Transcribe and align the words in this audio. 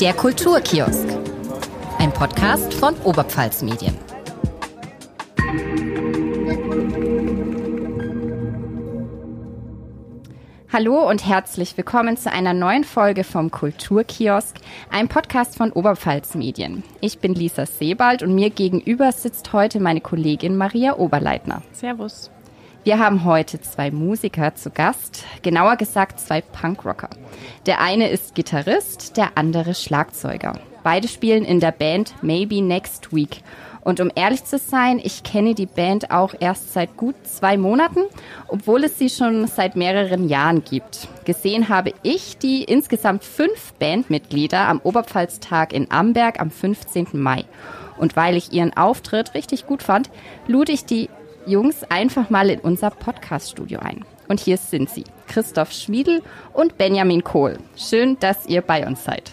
Der 0.00 0.12
Kulturkiosk. 0.12 1.08
Ein 1.98 2.12
Podcast 2.12 2.74
von 2.74 2.94
Oberpfalz 3.04 3.62
Medien. 3.62 3.96
Hallo 10.70 11.08
und 11.08 11.26
herzlich 11.26 11.74
willkommen 11.78 12.18
zu 12.18 12.30
einer 12.30 12.52
neuen 12.52 12.84
Folge 12.84 13.24
vom 13.24 13.50
Kulturkiosk, 13.50 14.56
einem 14.90 15.08
Podcast 15.08 15.56
von 15.56 15.72
Oberpfalz 15.72 16.34
Medien. 16.34 16.82
Ich 17.00 17.20
bin 17.20 17.32
Lisa 17.32 17.64
Sebald 17.64 18.22
und 18.22 18.34
mir 18.34 18.50
gegenüber 18.50 19.12
sitzt 19.12 19.54
heute 19.54 19.80
meine 19.80 20.02
Kollegin 20.02 20.58
Maria 20.58 20.98
Oberleitner. 20.98 21.62
Servus. 21.72 22.30
Wir 22.86 23.00
haben 23.00 23.24
heute 23.24 23.60
zwei 23.60 23.90
Musiker 23.90 24.54
zu 24.54 24.70
Gast, 24.70 25.24
genauer 25.42 25.74
gesagt 25.74 26.20
zwei 26.20 26.40
Punkrocker. 26.40 27.10
Der 27.66 27.80
eine 27.80 28.08
ist 28.10 28.36
Gitarrist, 28.36 29.16
der 29.16 29.30
andere 29.34 29.74
Schlagzeuger. 29.74 30.52
Beide 30.84 31.08
spielen 31.08 31.44
in 31.44 31.58
der 31.58 31.72
Band 31.72 32.14
Maybe 32.22 32.62
Next 32.62 33.12
Week. 33.12 33.42
Und 33.80 33.98
um 33.98 34.08
ehrlich 34.14 34.44
zu 34.44 34.58
sein, 34.58 35.00
ich 35.02 35.24
kenne 35.24 35.56
die 35.56 35.66
Band 35.66 36.12
auch 36.12 36.32
erst 36.38 36.74
seit 36.74 36.96
gut 36.96 37.16
zwei 37.24 37.56
Monaten, 37.56 38.04
obwohl 38.46 38.84
es 38.84 38.96
sie 39.00 39.10
schon 39.10 39.48
seit 39.48 39.74
mehreren 39.74 40.28
Jahren 40.28 40.62
gibt. 40.62 41.08
Gesehen 41.24 41.68
habe 41.68 41.92
ich 42.04 42.38
die 42.38 42.62
insgesamt 42.62 43.24
fünf 43.24 43.72
Bandmitglieder 43.80 44.60
am 44.60 44.80
Oberpfalztag 44.80 45.72
in 45.72 45.90
Amberg 45.90 46.40
am 46.40 46.52
15. 46.52 47.08
Mai. 47.14 47.46
Und 47.98 48.14
weil 48.14 48.36
ich 48.36 48.52
ihren 48.52 48.76
Auftritt 48.76 49.34
richtig 49.34 49.66
gut 49.66 49.82
fand, 49.82 50.08
lud 50.46 50.68
ich 50.68 50.84
die 50.84 51.08
Jungs 51.46 51.84
einfach 51.84 52.28
mal 52.28 52.50
in 52.50 52.60
unser 52.60 52.90
Podcast-Studio 52.90 53.78
ein. 53.78 54.04
Und 54.28 54.40
hier 54.40 54.56
sind 54.56 54.90
sie, 54.90 55.04
Christoph 55.28 55.72
Schmiedel 55.72 56.22
und 56.52 56.76
Benjamin 56.76 57.22
Kohl. 57.22 57.58
Schön, 57.76 58.18
dass 58.18 58.46
ihr 58.46 58.60
bei 58.60 58.86
uns 58.86 59.04
seid. 59.04 59.32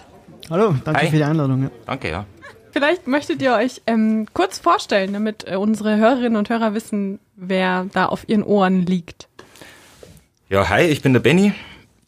Hallo, 0.50 0.76
danke 0.84 1.02
Hi. 1.02 1.08
für 1.08 1.18
die 1.18 1.24
Einladung. 1.24 1.64
Ja. 1.64 1.72
Danke, 1.86 2.10
ja. 2.12 2.26
Vielleicht 2.72 3.08
möchtet 3.08 3.42
ihr 3.42 3.54
euch 3.54 3.82
ähm, 3.88 4.28
kurz 4.34 4.60
vorstellen, 4.60 5.14
damit 5.14 5.46
äh, 5.48 5.56
unsere 5.56 5.98
Hörerinnen 5.98 6.38
und 6.38 6.50
Hörer 6.50 6.74
wissen, 6.74 7.20
wer 7.36 7.88
da 7.92 8.06
auf 8.06 8.28
ihren 8.28 8.44
Ohren 8.44 8.86
liegt. 8.86 9.28
Ja, 10.50 10.70
hi, 10.70 10.84
ich 10.84 11.02
bin 11.02 11.14
der 11.14 11.20
Benny, 11.20 11.54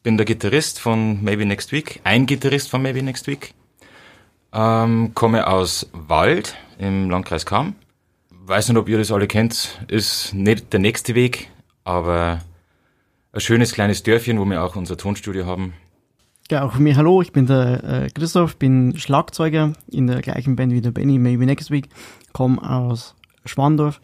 bin 0.04 0.18
der 0.18 0.26
Gitarrist 0.26 0.80
von 0.80 1.24
Maybe 1.24 1.46
Next 1.46 1.72
Week, 1.72 2.00
ein 2.04 2.26
Gitarrist 2.26 2.70
von 2.70 2.82
Maybe 2.82 3.02
Next 3.02 3.28
Week. 3.28 3.54
Ähm, 4.54 5.12
komme 5.16 5.48
aus 5.48 5.90
Wald 5.94 6.56
im 6.78 7.10
Landkreis 7.10 7.46
Kam. 7.46 7.76
Weiß 8.48 8.70
nicht, 8.70 8.78
ob 8.78 8.88
ihr 8.88 9.00
das 9.00 9.12
alle 9.12 9.26
kennt, 9.26 9.82
ist 9.88 10.36
nicht 10.36 10.72
der 10.72 10.80
nächste 10.80 11.16
Weg, 11.16 11.50
aber 11.84 12.42
ein 13.34 13.40
schönes 13.40 13.74
kleines 13.74 14.04
Dörfchen, 14.04 14.40
wo 14.40 14.46
wir 14.46 14.64
auch 14.64 14.76
unser 14.76 14.98
Tonstudio 14.98 15.48
haben. 15.48 15.74
Ja, 16.52 16.64
auch 16.64 16.74
von 16.74 16.84
mir 16.84 16.96
hallo, 16.96 17.24
ich 17.24 17.32
bin 17.32 17.48
der 17.48 17.84
äh, 17.84 18.10
Christoph, 18.12 18.58
bin 18.58 19.00
Schlagzeuger 19.00 19.74
in 19.90 20.06
der 20.06 20.22
gleichen 20.22 20.56
Band 20.56 20.74
wie 20.74 20.82
der 20.82 20.92
Benny, 20.92 21.18
Maybe 21.18 21.44
Next 21.48 21.72
Week, 21.72 21.90
komme 22.34 22.62
aus 22.62 23.16
Schwandorf, 23.46 24.00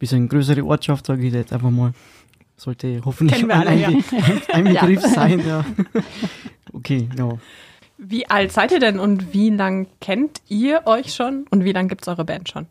bisschen 0.00 0.28
größere 0.28 0.64
Ortschaft, 0.64 1.06
sage 1.06 1.24
ich 1.24 1.32
jetzt 1.32 1.52
einfach 1.52 1.70
mal. 1.70 1.92
Sollte 2.56 3.00
hoffentlich 3.04 3.46
wir 3.46 3.54
ein, 3.54 3.68
alle, 3.68 3.86
ein, 3.86 4.04
ein 4.54 4.64
Begriff 4.74 5.02
sein, 5.02 5.46
ja. 5.46 5.64
Okay, 6.72 7.08
ja. 7.16 7.38
Wie 7.96 8.28
alt 8.28 8.50
seid 8.50 8.72
ihr 8.72 8.80
denn 8.80 8.98
und 8.98 9.32
wie 9.32 9.50
lang 9.50 9.86
kennt 10.00 10.40
ihr 10.48 10.82
euch 10.86 11.14
schon 11.14 11.46
und 11.50 11.62
wie 11.62 11.70
lang 11.70 11.86
gibt's 11.86 12.08
eure 12.08 12.24
Band 12.24 12.48
schon? 12.48 12.66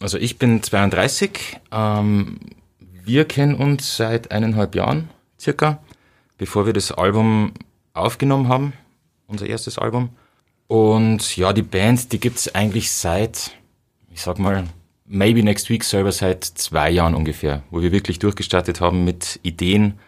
Also 0.00 0.18
ich 0.18 0.38
bin 0.38 0.62
32, 0.62 1.58
ähm, 1.72 2.38
wir 2.78 3.24
kennen 3.24 3.54
uns 3.54 3.96
seit 3.96 4.30
eineinhalb 4.30 4.74
Jahren 4.74 5.08
circa, 5.40 5.82
bevor 6.38 6.66
wir 6.66 6.72
das 6.72 6.92
Album 6.92 7.52
aufgenommen 7.94 8.48
haben, 8.48 8.72
unser 9.26 9.46
erstes 9.46 9.78
Album. 9.78 10.10
Und 10.66 11.36
ja, 11.36 11.52
die 11.52 11.62
Band, 11.62 12.12
die 12.12 12.20
gibt's 12.20 12.54
eigentlich 12.54 12.90
seit, 12.92 13.52
ich 14.10 14.20
sag 14.20 14.38
mal, 14.38 14.64
maybe 15.06 15.42
next 15.42 15.70
week 15.70 15.84
selber 15.84 16.12
seit 16.12 16.44
zwei 16.44 16.90
Jahren 16.90 17.14
ungefähr, 17.14 17.62
wo 17.70 17.80
wir 17.80 17.92
wirklich 17.92 18.18
durchgestartet 18.18 18.80
haben 18.80 19.04
mit 19.04 19.40
Ideen, 19.42 19.98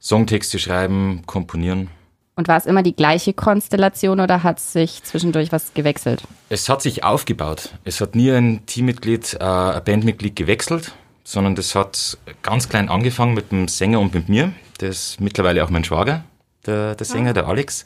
Songtexte 0.00 0.58
schreiben, 0.58 1.22
komponieren. 1.26 1.90
Und 2.38 2.46
war 2.46 2.56
es 2.56 2.66
immer 2.66 2.84
die 2.84 2.94
gleiche 2.94 3.32
Konstellation 3.32 4.20
oder 4.20 4.44
hat 4.44 4.60
sich 4.60 5.02
zwischendurch 5.02 5.50
was 5.50 5.74
gewechselt? 5.74 6.22
Es 6.48 6.68
hat 6.68 6.82
sich 6.82 7.02
aufgebaut. 7.02 7.70
Es 7.82 8.00
hat 8.00 8.14
nie 8.14 8.30
ein 8.30 8.64
Teammitglied, 8.64 9.38
äh, 9.40 9.44
ein 9.44 9.82
Bandmitglied 9.82 10.36
gewechselt, 10.36 10.92
sondern 11.24 11.56
das 11.56 11.74
hat 11.74 12.16
ganz 12.42 12.68
klein 12.68 12.90
angefangen 12.90 13.34
mit 13.34 13.50
dem 13.50 13.66
Sänger 13.66 13.98
und 13.98 14.14
mit 14.14 14.28
mir. 14.28 14.52
Der 14.80 14.90
ist 14.90 15.20
mittlerweile 15.20 15.64
auch 15.64 15.70
mein 15.70 15.82
Schwager, 15.82 16.22
der, 16.64 16.94
der 16.94 17.04
Sänger, 17.04 17.32
der 17.32 17.48
Alex. 17.48 17.84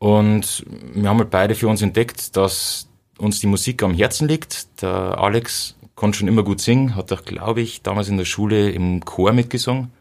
Und 0.00 0.66
wir 0.92 1.08
haben 1.08 1.18
halt 1.18 1.30
beide 1.30 1.54
für 1.54 1.68
uns 1.68 1.82
entdeckt, 1.82 2.36
dass 2.36 2.88
uns 3.16 3.38
die 3.38 3.46
Musik 3.46 3.84
am 3.84 3.94
Herzen 3.94 4.26
liegt. 4.26 4.82
Der 4.82 5.18
Alex 5.18 5.76
konnte 5.94 6.18
schon 6.18 6.26
immer 6.26 6.42
gut 6.42 6.60
singen, 6.60 6.96
hat 6.96 7.12
auch, 7.12 7.24
glaube 7.24 7.60
ich, 7.60 7.82
damals 7.82 8.08
in 8.08 8.16
der 8.16 8.24
Schule 8.24 8.72
im 8.72 9.04
Chor 9.04 9.32
mitgesungen. 9.32 9.92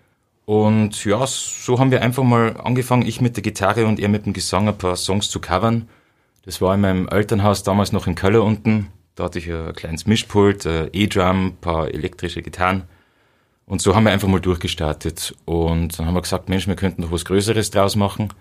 Und 0.52 1.06
ja, 1.06 1.26
so 1.28 1.80
haben 1.80 1.92
wir 1.92 2.02
einfach 2.02 2.24
mal 2.24 2.58
angefangen, 2.62 3.08
ich 3.08 3.22
mit 3.22 3.38
der 3.38 3.42
Gitarre 3.42 3.86
und 3.86 4.02
er 4.02 4.10
mit 4.10 4.26
dem 4.26 4.34
Gesang 4.34 4.68
ein 4.68 4.78
paar 4.78 4.98
Songs 4.98 5.30
zu 5.30 5.40
covern. 5.40 5.88
Das 6.44 6.60
war 6.60 6.76
in 6.76 6.82
meinem 6.82 7.08
Elternhaus 7.08 7.64
damals 7.64 7.94
noch 7.94 8.06
in 8.06 8.16
Köln 8.16 8.36
unten. 8.36 8.88
Da 9.16 9.24
hatte 9.24 9.40
ich 9.40 9.50
ein 9.50 9.72
kleines 9.74 10.08
Mischpult, 10.08 10.66
E-Drum, 10.66 11.46
ein 11.46 11.56
paar 11.56 11.88
elektrische 11.88 12.42
Gitarren. 12.42 12.84
Und 13.66 13.82
so 13.82 13.96
haben 13.96 14.04
wir 14.04 14.12
einfach 14.12 14.28
mal 14.28 14.42
durchgestartet. 14.42 15.34
Und 15.46 15.98
dann 15.98 16.06
haben 16.06 16.16
wir 16.16 16.22
gesagt, 16.22 16.50
Mensch, 16.50 16.68
wir 16.68 16.76
könnten 16.76 17.04
noch 17.04 17.14
was 17.14 17.24
Größeres 17.24 17.72
draus 17.72 17.96
machen. 17.96 18.34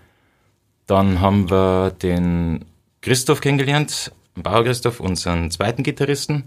Dann 0.87 1.21
haben 1.21 1.49
wir 1.49 1.91
den 1.91 2.65
Christoph 2.99 3.39
kennengelernt, 3.39 4.11
Bauer 4.35 4.65
Christoph, 4.65 4.99
unseren 4.99 5.49
zweiten 5.49 5.83
Gitarristen. 5.83 6.43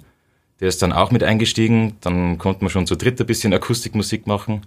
Der 0.61 0.69
ist 0.69 0.83
dann 0.83 0.93
auch 0.93 1.11
mit 1.11 1.23
eingestiegen. 1.23 1.97
Dann 2.03 2.37
konnten 2.37 2.67
wir 2.67 2.71
schon 2.71 2.87
zu 2.87 2.97
dritt 2.97 3.19
ein 3.19 3.27
bisschen 3.27 3.55
Akustikmusik 3.55 4.27
machen. 4.27 4.61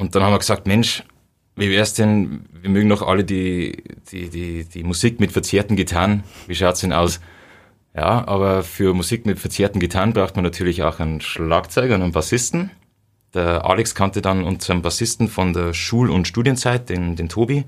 Und 0.00 0.14
dann 0.14 0.22
haben 0.22 0.32
wir 0.32 0.38
gesagt, 0.38 0.66
Mensch, 0.66 1.04
wie 1.56 1.70
wär's 1.70 1.92
denn, 1.92 2.46
wir 2.62 2.70
mögen 2.70 2.88
doch 2.88 3.02
alle 3.02 3.22
die, 3.22 3.84
die, 4.10 4.30
die, 4.30 4.64
die 4.64 4.82
Musik 4.82 5.20
mit 5.20 5.30
verzerrten 5.30 5.76
Gitarren. 5.76 6.24
Wie 6.46 6.54
schaut's 6.54 6.80
denn 6.80 6.94
aus? 6.94 7.20
Ja, 7.94 8.26
aber 8.26 8.62
für 8.62 8.94
Musik 8.94 9.26
mit 9.26 9.38
verzerrten 9.38 9.78
Gitarren 9.78 10.14
braucht 10.14 10.36
man 10.36 10.42
natürlich 10.42 10.82
auch 10.84 11.00
einen 11.00 11.20
Schlagzeuger 11.20 11.96
und 11.96 12.02
einen 12.02 12.12
Bassisten. 12.12 12.70
Der 13.34 13.66
Alex 13.66 13.94
kannte 13.94 14.22
dann 14.22 14.42
unseren 14.42 14.80
Bassisten 14.80 15.28
von 15.28 15.52
der 15.52 15.74
Schul- 15.74 16.08
und 16.08 16.26
Studienzeit, 16.26 16.88
den, 16.88 17.14
den 17.14 17.28
Tobi. 17.28 17.66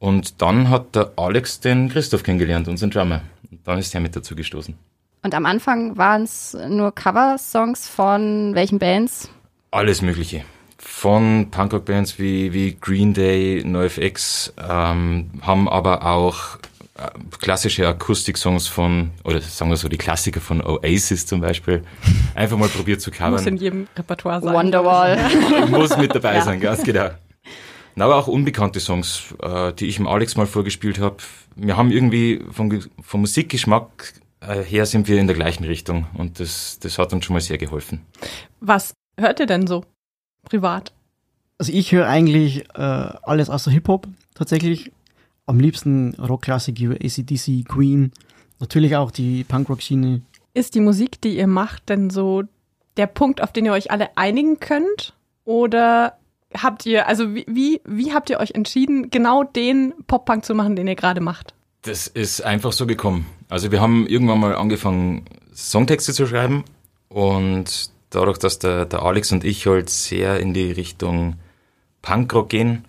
Und 0.00 0.42
dann 0.42 0.70
hat 0.70 0.96
der 0.96 1.12
Alex 1.14 1.60
den 1.60 1.88
Christoph 1.88 2.24
kennengelernt, 2.24 2.66
unseren 2.66 2.90
Drummer. 2.90 3.20
Und 3.48 3.60
dann 3.64 3.78
ist 3.78 3.94
er 3.94 4.00
mit 4.00 4.16
dazu 4.16 4.34
gestoßen. 4.34 4.74
Und 5.22 5.34
am 5.36 5.46
Anfang 5.46 5.96
waren 5.96 6.24
es 6.24 6.56
nur 6.68 6.92
Coversongs 6.92 7.88
von 7.88 8.56
welchen 8.56 8.80
Bands? 8.80 9.30
Alles 9.70 10.02
Mögliche. 10.02 10.44
Von 10.80 11.50
Punkrock-Bands 11.50 12.18
wie, 12.18 12.52
wie 12.52 12.76
Green 12.80 13.12
Day, 13.12 13.62
NoFX, 13.64 14.52
ähm, 14.58 15.30
haben 15.42 15.68
aber 15.68 16.06
auch 16.06 16.56
äh, 16.96 17.08
klassische 17.40 17.86
Akustik-Songs 17.88 18.68
von, 18.68 19.10
oder 19.24 19.40
sagen 19.40 19.70
wir 19.70 19.76
so, 19.76 19.88
die 19.88 19.98
Klassiker 19.98 20.40
von 20.40 20.60
Oasis 20.64 21.26
zum 21.26 21.40
Beispiel, 21.40 21.82
einfach 22.36 22.56
mal 22.56 22.68
probiert 22.68 23.00
zu 23.00 23.10
Muss 23.10 23.18
covern. 23.18 23.46
in 23.48 23.56
jedem 23.56 23.88
Repertoire 23.96 24.40
sein. 24.40 24.54
Wonderwall. 24.54 25.18
Muss 25.68 25.96
mit 25.96 26.14
dabei 26.14 26.36
Ja. 26.36 26.42
sein, 26.42 26.60
ganz 26.60 26.84
genau. 26.84 27.10
Na, 27.96 28.04
aber 28.04 28.14
auch 28.16 28.28
unbekannte 28.28 28.78
Songs, 28.78 29.34
äh, 29.42 29.72
die 29.72 29.86
ich 29.88 29.96
dem 29.96 30.06
Alex 30.06 30.36
mal 30.36 30.46
vorgespielt 30.46 31.00
habe. 31.00 31.16
Wir 31.56 31.76
haben 31.76 31.90
irgendwie 31.90 32.40
vom, 32.52 32.80
vom 33.02 33.20
Musikgeschmack 33.22 34.12
äh, 34.40 34.62
her 34.62 34.86
sind 34.86 35.08
wir 35.08 35.18
in 35.18 35.26
der 35.26 35.34
gleichen 35.34 35.64
Richtung 35.64 36.06
und 36.14 36.38
das, 36.38 36.78
das 36.78 36.96
hat 36.98 37.12
uns 37.12 37.24
schon 37.24 37.34
mal 37.34 37.40
sehr 37.40 37.58
geholfen. 37.58 38.02
Was 38.60 38.94
hört 39.18 39.40
ihr 39.40 39.46
denn 39.46 39.66
so 39.66 39.84
privat? 40.48 40.92
Also 41.58 41.72
ich 41.72 41.92
höre 41.92 42.06
eigentlich 42.06 42.64
äh, 42.74 42.80
alles 42.80 43.50
außer 43.50 43.70
Hip-Hop, 43.70 44.06
tatsächlich. 44.34 44.92
Am 45.46 45.60
liebsten 45.60 46.14
Rockklassik 46.14 46.78
wie 46.78 46.88
ACDC, 46.88 47.66
Queen, 47.66 48.12
natürlich 48.60 48.96
auch 48.96 49.10
die 49.10 49.44
Punkrock-Schiene. 49.44 50.20
Ist 50.54 50.74
die 50.74 50.80
Musik, 50.80 51.20
die 51.20 51.36
ihr 51.36 51.46
macht, 51.46 51.88
denn 51.88 52.10
so 52.10 52.42
der 52.96 53.06
Punkt, 53.06 53.42
auf 53.42 53.52
den 53.52 53.64
ihr 53.64 53.72
euch 53.72 53.90
alle 53.90 54.10
einigen 54.16 54.60
könnt? 54.60 55.14
Oder 55.44 56.18
habt 56.54 56.84
ihr, 56.86 57.08
also 57.08 57.34
wie, 57.34 57.46
wie, 57.48 57.80
wie 57.84 58.12
habt 58.12 58.30
ihr 58.30 58.40
euch 58.40 58.52
entschieden, 58.52 59.10
genau 59.10 59.44
den 59.44 59.94
Pop-Punk 60.06 60.44
zu 60.44 60.54
machen, 60.54 60.76
den 60.76 60.86
ihr 60.86 60.96
gerade 60.96 61.20
macht? 61.20 61.54
Das 61.82 62.06
ist 62.06 62.42
einfach 62.42 62.72
so 62.72 62.86
gekommen. 62.86 63.26
Also 63.48 63.72
wir 63.72 63.80
haben 63.80 64.06
irgendwann 64.06 64.40
mal 64.40 64.54
angefangen, 64.54 65.24
Songtexte 65.54 66.12
zu 66.12 66.26
schreiben 66.26 66.64
und 67.08 67.90
dadurch, 68.10 68.38
dass 68.38 68.58
der, 68.58 68.84
der 68.86 69.02
Alex 69.02 69.32
und 69.32 69.44
ich 69.44 69.66
halt 69.66 69.90
sehr 69.90 70.40
in 70.40 70.54
die 70.54 70.70
Richtung 70.72 71.36
Punkrock 72.02 72.48
gehen, 72.48 72.84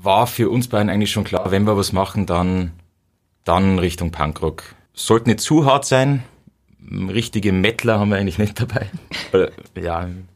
war 0.00 0.26
für 0.26 0.50
uns 0.50 0.68
beiden 0.68 0.90
eigentlich 0.90 1.10
schon 1.10 1.24
klar, 1.24 1.50
wenn 1.50 1.64
wir 1.64 1.76
was 1.76 1.92
machen, 1.92 2.26
dann, 2.26 2.72
dann 3.44 3.78
Richtung 3.78 4.10
Punkrock. 4.10 4.62
Sollte 4.94 5.28
nicht 5.28 5.40
zu 5.40 5.64
hart 5.64 5.84
sein. 5.84 6.22
Richtige 6.90 7.52
Mettler 7.52 7.98
haben 7.98 8.10
wir 8.10 8.16
eigentlich 8.16 8.38
nicht 8.38 8.60
dabei. 8.60 8.90
Ja, 9.74 9.98
ein 9.98 10.28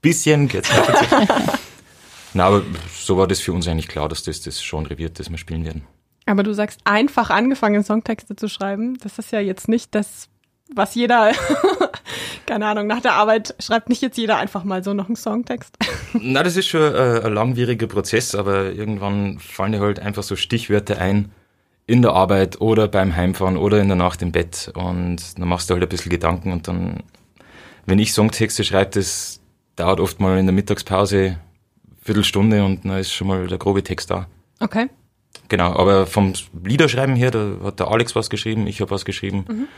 bisschen. 0.00 0.50
Na, 2.34 2.46
aber 2.46 2.62
so 2.94 3.16
war 3.16 3.26
das 3.26 3.40
für 3.40 3.52
uns 3.52 3.68
eigentlich 3.68 3.88
klar, 3.88 4.08
dass 4.08 4.22
das 4.22 4.40
das 4.40 4.62
Genre 4.62 4.98
wird, 4.98 5.18
das 5.18 5.30
wir 5.30 5.38
spielen 5.38 5.64
werden. 5.64 5.84
Aber 6.26 6.42
du 6.42 6.52
sagst, 6.52 6.80
einfach 6.84 7.30
angefangen, 7.30 7.82
Songtexte 7.82 8.36
zu 8.36 8.48
schreiben. 8.48 8.98
Das 9.02 9.18
ist 9.18 9.32
ja 9.32 9.40
jetzt 9.40 9.68
nicht 9.68 9.94
das, 9.94 10.28
was 10.74 10.94
jeder, 10.94 11.32
keine 12.48 12.66
Ahnung, 12.66 12.86
nach 12.86 13.00
der 13.00 13.12
Arbeit 13.14 13.54
schreibt 13.60 13.88
nicht 13.88 14.02
jetzt 14.02 14.16
jeder 14.18 14.38
einfach 14.38 14.64
mal 14.64 14.82
so 14.82 14.94
noch 14.94 15.06
einen 15.06 15.16
Songtext. 15.16 15.76
Na, 16.14 16.42
das 16.42 16.56
ist 16.56 16.66
schon 16.66 16.80
äh, 16.80 17.20
ein 17.24 17.32
langwieriger 17.34 17.86
Prozess, 17.86 18.34
aber 18.34 18.72
irgendwann 18.72 19.38
fallen 19.38 19.72
dir 19.72 19.80
halt 19.80 20.00
einfach 20.00 20.22
so 20.22 20.34
Stichwörter 20.34 20.98
ein 20.98 21.30
in 21.86 22.02
der 22.02 22.12
Arbeit 22.12 22.60
oder 22.60 22.88
beim 22.88 23.14
Heimfahren 23.16 23.56
oder 23.56 23.80
in 23.80 23.88
der 23.88 23.96
Nacht 23.96 24.20
im 24.22 24.32
Bett 24.32 24.70
und 24.74 25.38
dann 25.38 25.48
machst 25.48 25.70
du 25.70 25.74
halt 25.74 25.82
ein 25.82 25.88
bisschen 25.88 26.10
Gedanken 26.10 26.52
und 26.52 26.66
dann, 26.68 27.02
wenn 27.86 27.98
ich 27.98 28.12
Songtexte 28.12 28.64
schreibe, 28.64 28.90
das 28.92 29.40
dauert 29.76 30.00
oft 30.00 30.18
mal 30.20 30.38
in 30.38 30.46
der 30.46 30.54
Mittagspause 30.54 31.38
Viertelstunde 32.02 32.64
und 32.64 32.84
dann 32.84 32.98
ist 32.98 33.12
schon 33.12 33.26
mal 33.28 33.46
der 33.46 33.58
grobe 33.58 33.82
Text 33.82 34.10
da. 34.10 34.26
Okay. 34.60 34.88
Genau, 35.48 35.74
aber 35.76 36.06
vom 36.06 36.32
Liederschreiben 36.64 37.14
her, 37.16 37.30
da 37.30 37.52
hat 37.64 37.80
der 37.80 37.88
Alex 37.88 38.14
was 38.14 38.28
geschrieben, 38.30 38.66
ich 38.66 38.80
habe 38.80 38.90
was 38.90 39.04
geschrieben, 39.04 39.44
Mhm. 39.48 39.68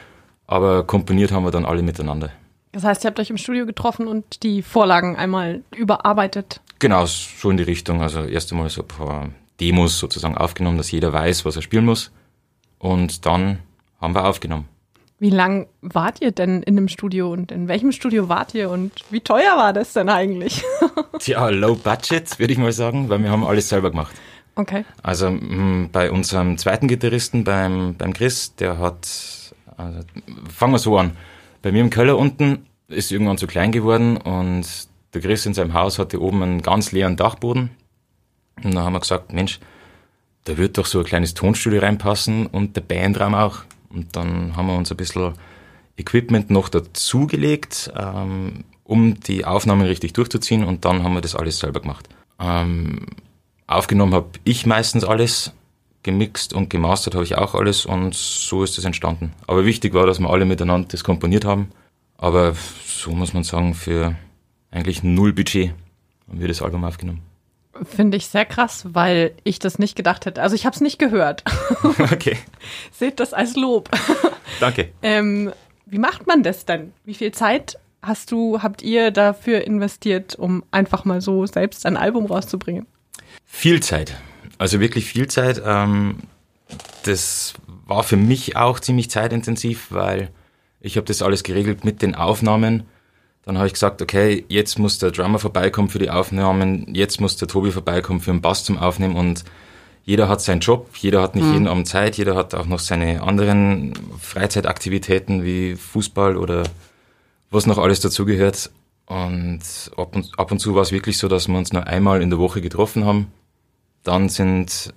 aber 0.47 0.85
komponiert 0.85 1.31
haben 1.33 1.45
wir 1.45 1.51
dann 1.53 1.65
alle 1.65 1.83
miteinander. 1.83 2.31
Das 2.73 2.85
heißt, 2.85 3.05
ihr 3.05 3.09
habt 3.09 3.19
euch 3.19 3.31
im 3.31 3.37
Studio 3.37 3.67
getroffen 3.67 4.07
und 4.07 4.43
die 4.43 4.63
Vorlagen 4.63 5.17
einmal 5.17 5.63
überarbeitet. 5.77 6.61
Genau, 6.79 7.05
so 7.07 7.51
in 7.51 7.57
die 7.57 7.65
Richtung. 7.65 8.01
Also 8.01 8.23
erst 8.23 8.53
einmal 8.53 8.71
so 8.71 8.83
ein 8.83 8.89
paar 8.89 9.29
Demos 9.61 9.99
sozusagen 9.99 10.37
aufgenommen, 10.37 10.79
dass 10.79 10.91
jeder 10.91 11.13
weiß, 11.13 11.45
was 11.45 11.57
er 11.57 11.63
spielen 11.63 11.85
muss. 11.85 12.13
Und 12.79 13.27
dann 13.27 13.59
haben 14.01 14.15
wir 14.15 14.25
aufgenommen. 14.25 14.67
Wie 15.19 15.29
lang 15.29 15.67
wart 15.83 16.23
ihr 16.23 16.31
denn 16.31 16.63
in 16.63 16.77
dem 16.77 16.89
Studio 16.89 17.31
und 17.31 17.53
in 17.53 17.69
welchem 17.69 17.93
Studio 17.93 18.31
wart 18.31 18.55
ihr 18.55 18.71
und 18.71 18.93
wie 19.11 19.21
teuer 19.21 19.55
war 19.57 19.75
das 19.75 19.93
denn 19.93 20.09
eigentlich? 20.09 20.65
Tja, 21.19 21.51
low 21.51 21.75
budget, 21.75 22.39
würde 22.39 22.55
ich 22.55 22.59
mal 22.59 22.73
sagen, 22.73 23.11
weil 23.11 23.23
wir 23.23 23.31
haben 23.31 23.45
alles 23.45 23.69
selber 23.69 23.91
gemacht. 23.91 24.17
Okay. 24.55 24.87
Also 25.03 25.31
mh, 25.31 25.91
bei 25.93 26.11
unserem 26.11 26.57
zweiten 26.57 26.89
Gitarristen, 26.89 27.45
beim, 27.45 27.97
beim 27.97 28.15
Chris, 28.15 28.55
der 28.55 28.79
hat, 28.79 29.07
also, 29.77 30.01
fangen 30.49 30.73
wir 30.73 30.79
so 30.79 30.97
an. 30.97 31.13
Bei 31.63 31.73
mir 31.73 31.81
im 31.81 31.91
Keller 31.91 32.17
unten 32.17 32.67
ist 32.89 33.13
irgendwann 33.13 33.39
zu 33.39 33.47
klein 33.47 33.73
geworden 33.73 34.17
und 34.17 34.67
der 35.13 35.21
Chris 35.21 35.47
in 35.47 35.55
seinem 35.55 35.75
Haus 35.75 35.99
hatte 35.99 36.21
oben 36.21 36.43
einen 36.43 36.63
ganz 36.63 36.93
leeren 36.93 37.17
Dachboden. 37.17 37.71
Und 38.63 38.75
dann 38.75 38.85
haben 38.85 38.93
wir 38.93 39.01
gesagt, 39.01 39.33
Mensch, 39.33 39.61
da 40.45 40.57
wird 40.57 40.79
doch 40.79 40.87
so 40.87 41.01
ein 41.01 41.05
kleines 41.05 41.35
Tonstudio 41.35 41.81
reinpassen 41.81 42.47
und 42.47 42.77
der 42.77 42.83
Bandraum 42.83 43.35
auch. 43.35 43.61
Und 43.91 44.17
dann 44.17 44.57
haben 44.57 44.69
wir 44.69 44.77
uns 44.77 44.91
ein 44.91 44.97
bisschen 44.97 45.35
Equipment 45.97 46.51
noch 46.51 46.69
dazugelegt, 46.69 47.93
ähm, 47.97 48.65
um 48.85 49.21
die 49.21 49.45
Aufnahmen 49.45 49.87
richtig 49.87 50.15
durchzuziehen 50.15 50.65
und 50.65 50.85
dann 50.85 51.05
haben 51.05 51.15
wir 51.15 51.21
das 51.21 51.37
alles 51.37 51.59
selber 51.59 51.81
gemacht. 51.81 52.09
Ähm, 52.41 53.07
aufgenommen 53.67 54.15
habe 54.15 54.31
ich 54.45 54.67
meistens 54.67 55.05
alles, 55.05 55.53
gemixt 56.03 56.53
und 56.53 56.71
gemastert 56.71 57.15
habe 57.15 57.25
ich 57.25 57.37
auch 57.37 57.55
alles 57.55 57.85
und 57.87 58.15
so 58.15 58.63
ist 58.65 58.79
es 58.79 58.85
entstanden. 58.85 59.33
Aber 59.47 59.65
wichtig 59.65 59.95
war, 59.95 60.07
dass 60.07 60.19
wir 60.19 60.31
alle 60.31 60.45
miteinander 60.45 60.89
das 60.89 61.05
komponiert 61.05 61.45
haben. 61.45 61.71
Aber 62.17 62.55
so 62.87 63.13
muss 63.13 63.33
man 63.33 63.45
sagen, 63.45 63.75
für 63.75 64.15
eigentlich 64.71 65.03
null 65.03 65.33
Budget 65.33 65.73
haben 66.29 66.41
wir 66.41 66.49
das 66.49 66.63
Album 66.63 66.85
aufgenommen. 66.85 67.23
Finde 67.85 68.17
ich 68.17 68.27
sehr 68.27 68.45
krass, 68.45 68.87
weil 68.93 69.33
ich 69.45 69.59
das 69.59 69.79
nicht 69.79 69.97
gedacht 69.97 70.27
hätte. 70.27 70.43
Also 70.43 70.55
ich 70.55 70.67
habe 70.67 70.75
es 70.75 70.81
nicht 70.81 70.99
gehört. 70.99 71.45
okay, 72.13 72.37
Seht 72.93 73.21
das 73.21 73.33
als 73.33 73.57
Lob. 73.57 73.89
danke. 74.61 74.91
Ähm, 75.03 75.53
wie 75.87 75.99
macht 75.99 76.27
man 76.27 76.43
das 76.43 76.67
denn? 76.67 76.93
Wie 77.05 77.15
viel 77.15 77.33
Zeit 77.33 77.79
hast 78.03 78.33
du, 78.33 78.63
habt 78.63 78.83
ihr 78.83 79.11
dafür 79.11 79.67
investiert, 79.67 80.35
um 80.35 80.63
einfach 80.71 81.05
mal 81.05 81.21
so 81.21 81.47
selbst 81.47 81.87
ein 81.87 81.97
Album 81.97 82.27
rauszubringen? 82.27 82.87
Viel 83.45 83.83
Zeit. 83.83 84.15
Also 84.61 84.79
wirklich 84.79 85.07
viel 85.07 85.27
Zeit. 85.27 85.63
Ähm, 85.65 86.17
das 87.05 87.55
war 87.87 88.03
für 88.03 88.19
mich 88.19 88.57
auch 88.57 88.79
ziemlich 88.79 89.11
zeitintensiv, 89.11 89.87
weil 89.89 90.29
ich 90.83 90.99
habe 90.99 91.07
das 91.07 91.23
alles 91.23 91.45
geregelt 91.45 91.83
mit 91.87 92.03
den 92.03 92.15
Aufnahmen. 92.15 92.83
Dann 93.43 93.57
habe 93.57 93.69
ich 93.69 93.73
gesagt, 93.73 94.03
okay, 94.03 94.45
jetzt 94.49 94.79
muss 94.79 94.99
der 94.99 95.13
Drummer 95.13 95.39
vorbeikommen 95.39 95.89
für 95.89 95.99
die 95.99 96.11
Aufnahmen, 96.11 96.95
jetzt 96.95 97.23
muss 97.23 97.39
der 97.39 97.49
Tobi 97.49 97.71
vorbeikommen 97.71 98.21
für 98.21 98.33
den 98.33 98.43
Bass 98.43 98.63
zum 98.63 98.77
Aufnehmen 98.77 99.17
und 99.17 99.45
jeder 100.05 100.29
hat 100.29 100.43
seinen 100.43 100.61
Job, 100.61 100.91
jeder 100.99 101.23
hat 101.23 101.37
nicht 101.37 101.51
jeden 101.51 101.67
Abend 101.67 101.89
Zeit, 101.89 102.19
jeder 102.19 102.37
hat 102.37 102.55
auch 102.55 102.67
noch 102.67 102.81
seine 102.81 103.23
anderen 103.23 103.95
Freizeitaktivitäten 104.21 105.43
wie 105.43 105.75
Fußball 105.75 106.37
oder 106.37 106.65
was 107.51 107.67
noch 107.67 107.79
alles 107.79 108.01
dazugehört. 108.01 108.71
Und 109.07 109.63
ab, 109.97 110.15
und 110.15 110.39
ab 110.39 110.53
und 110.53 110.59
zu 110.59 110.75
war 110.75 110.83
es 110.83 110.93
wirklich 110.93 111.17
so, 111.17 111.29
dass 111.29 111.49
wir 111.49 111.57
uns 111.57 111.73
nur 111.73 111.87
einmal 111.87 112.21
in 112.21 112.29
der 112.29 112.39
Woche 112.39 112.61
getroffen 112.61 113.07
haben. 113.07 113.33
Dann 114.03 114.29
sind, 114.29 114.95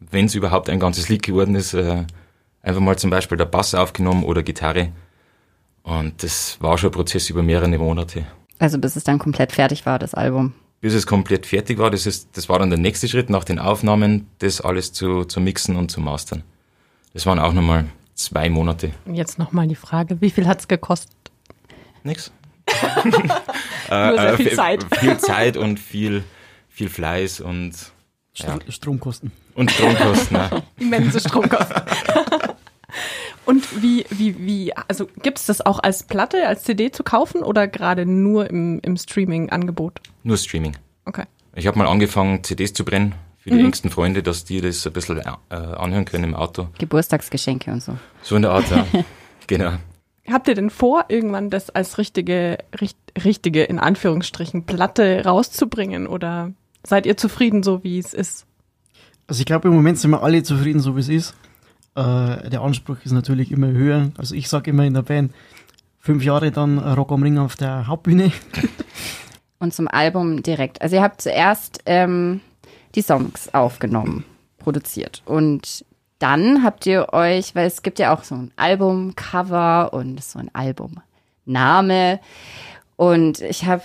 wenn 0.00 0.26
es 0.26 0.34
überhaupt 0.34 0.68
ein 0.70 0.78
ganzes 0.80 1.08
Lied 1.08 1.22
geworden 1.22 1.54
ist, 1.54 1.74
äh, 1.74 2.04
einfach 2.62 2.80
mal 2.80 2.96
zum 2.98 3.10
Beispiel 3.10 3.36
der 3.38 3.44
Bass 3.46 3.74
aufgenommen 3.74 4.24
oder 4.24 4.42
Gitarre. 4.42 4.92
Und 5.82 6.22
das 6.22 6.56
war 6.60 6.78
schon 6.78 6.90
ein 6.90 6.94
Prozess 6.94 7.30
über 7.30 7.42
mehrere 7.42 7.68
Monate. 7.78 8.26
Also 8.58 8.78
bis 8.78 8.96
es 8.96 9.04
dann 9.04 9.18
komplett 9.18 9.52
fertig 9.52 9.86
war, 9.86 9.98
das 9.98 10.14
Album. 10.14 10.52
Bis 10.80 10.94
es 10.94 11.06
komplett 11.06 11.46
fertig 11.46 11.78
war, 11.78 11.90
das, 11.90 12.06
ist, 12.06 12.36
das 12.36 12.48
war 12.48 12.58
dann 12.58 12.70
der 12.70 12.78
nächste 12.78 13.08
Schritt 13.08 13.30
nach 13.30 13.44
den 13.44 13.58
Aufnahmen, 13.58 14.28
das 14.38 14.60
alles 14.60 14.92
zu, 14.92 15.24
zu 15.24 15.40
mixen 15.40 15.76
und 15.76 15.90
zu 15.90 16.00
mastern. 16.00 16.42
Das 17.12 17.24
waren 17.26 17.38
auch 17.38 17.52
nochmal 17.52 17.86
zwei 18.14 18.48
Monate. 18.50 18.90
Und 19.04 19.14
jetzt 19.14 19.38
nochmal 19.38 19.66
die 19.68 19.74
Frage, 19.74 20.20
wie 20.20 20.30
viel 20.30 20.46
hat's 20.46 20.68
gekostet? 20.68 21.14
Nix. 22.02 22.30
Nur 23.04 24.18
sehr 24.18 24.36
viel 24.36 24.48
f- 24.48 24.56
Zeit. 24.56 24.86
Viel 24.98 25.18
Zeit 25.18 25.56
und 25.56 25.78
viel, 25.80 26.24
viel 26.68 26.88
Fleiß 26.88 27.40
und, 27.40 27.72
ja. 28.36 28.54
Stro 28.54 28.70
Stromkosten. 28.70 29.32
und 29.54 29.70
Stromkosten. 29.70 30.36
ja. 30.36 30.62
Immense 30.78 31.20
Stromkosten. 31.20 31.76
Und 33.46 33.80
wie, 33.80 34.04
wie, 34.10 34.44
wie, 34.44 34.72
also 34.88 35.06
gibt 35.22 35.38
es 35.38 35.46
das 35.46 35.64
auch 35.64 35.78
als 35.78 36.02
Platte, 36.02 36.48
als 36.48 36.64
CD 36.64 36.90
zu 36.90 37.04
kaufen 37.04 37.44
oder 37.44 37.68
gerade 37.68 38.04
nur 38.04 38.50
im, 38.50 38.80
im 38.80 38.96
Streaming-Angebot? 38.96 40.00
Nur 40.24 40.36
Streaming. 40.36 40.76
Okay. 41.04 41.24
Ich 41.54 41.68
habe 41.68 41.78
mal 41.78 41.86
angefangen, 41.86 42.42
CDs 42.42 42.72
zu 42.72 42.84
brennen 42.84 43.14
für 43.38 43.50
die 43.50 43.60
engsten 43.60 43.90
Freunde, 43.90 44.24
dass 44.24 44.44
die 44.44 44.60
das 44.60 44.84
ein 44.84 44.92
bisschen 44.92 45.18
äh, 45.18 45.54
anhören 45.54 46.04
können 46.04 46.24
im 46.24 46.34
Auto. 46.34 46.66
Geburtstagsgeschenke 46.78 47.70
und 47.70 47.82
so. 47.82 47.96
So 48.22 48.34
in 48.34 48.42
der 48.42 48.50
Art, 48.50 48.68
ja. 48.70 48.84
genau. 49.46 49.74
Habt 50.28 50.48
ihr 50.48 50.56
denn 50.56 50.70
vor, 50.70 51.04
irgendwann 51.08 51.48
das 51.48 51.70
als 51.70 51.98
richtige, 51.98 52.58
richt, 52.80 52.98
richtige, 53.24 53.62
in 53.62 53.78
Anführungsstrichen, 53.78 54.64
Platte 54.64 55.22
rauszubringen 55.24 56.08
oder 56.08 56.52
seid 56.84 57.06
ihr 57.06 57.16
zufrieden, 57.16 57.62
so 57.62 57.82
wie 57.84 57.98
es 57.98 58.14
ist? 58.14 58.46
Also 59.26 59.40
ich 59.40 59.46
glaube, 59.46 59.68
im 59.68 59.74
Moment 59.74 59.98
sind 59.98 60.10
wir 60.10 60.22
alle 60.22 60.42
zufrieden, 60.42 60.80
so 60.80 60.96
wie 60.96 61.00
es 61.00 61.08
ist. 61.08 61.34
Äh, 61.94 62.50
der 62.50 62.60
Anspruch 62.60 62.98
ist 63.04 63.12
natürlich 63.12 63.50
immer 63.50 63.68
höher. 63.68 64.10
Also 64.18 64.34
ich 64.34 64.48
sage 64.48 64.70
immer 64.70 64.84
in 64.84 64.94
der 64.94 65.02
Band, 65.02 65.32
fünf 65.98 66.22
Jahre 66.22 66.52
dann 66.52 66.78
Rock 66.78 67.10
am 67.10 67.22
Ring 67.22 67.38
auf 67.38 67.56
der 67.56 67.86
Hauptbühne. 67.86 68.30
Und 69.58 69.74
zum 69.74 69.88
Album 69.88 70.42
direkt. 70.42 70.82
Also 70.82 70.96
ihr 70.96 71.02
habt 71.02 71.22
zuerst 71.22 71.80
ähm, 71.86 72.40
die 72.94 73.02
Songs 73.02 73.52
aufgenommen, 73.54 74.24
produziert. 74.58 75.22
Und 75.24 75.84
dann 76.18 76.62
habt 76.62 76.86
ihr 76.86 77.12
euch, 77.12 77.54
weil 77.54 77.66
es 77.66 77.82
gibt 77.82 77.98
ja 77.98 78.14
auch 78.14 78.24
so 78.24 78.34
ein 78.34 78.52
Albumcover 78.56 79.92
und 79.92 80.22
so 80.22 80.38
ein 80.38 80.50
Albumname. 80.54 82.20
Und 82.96 83.40
ich 83.40 83.64
habe 83.66 83.82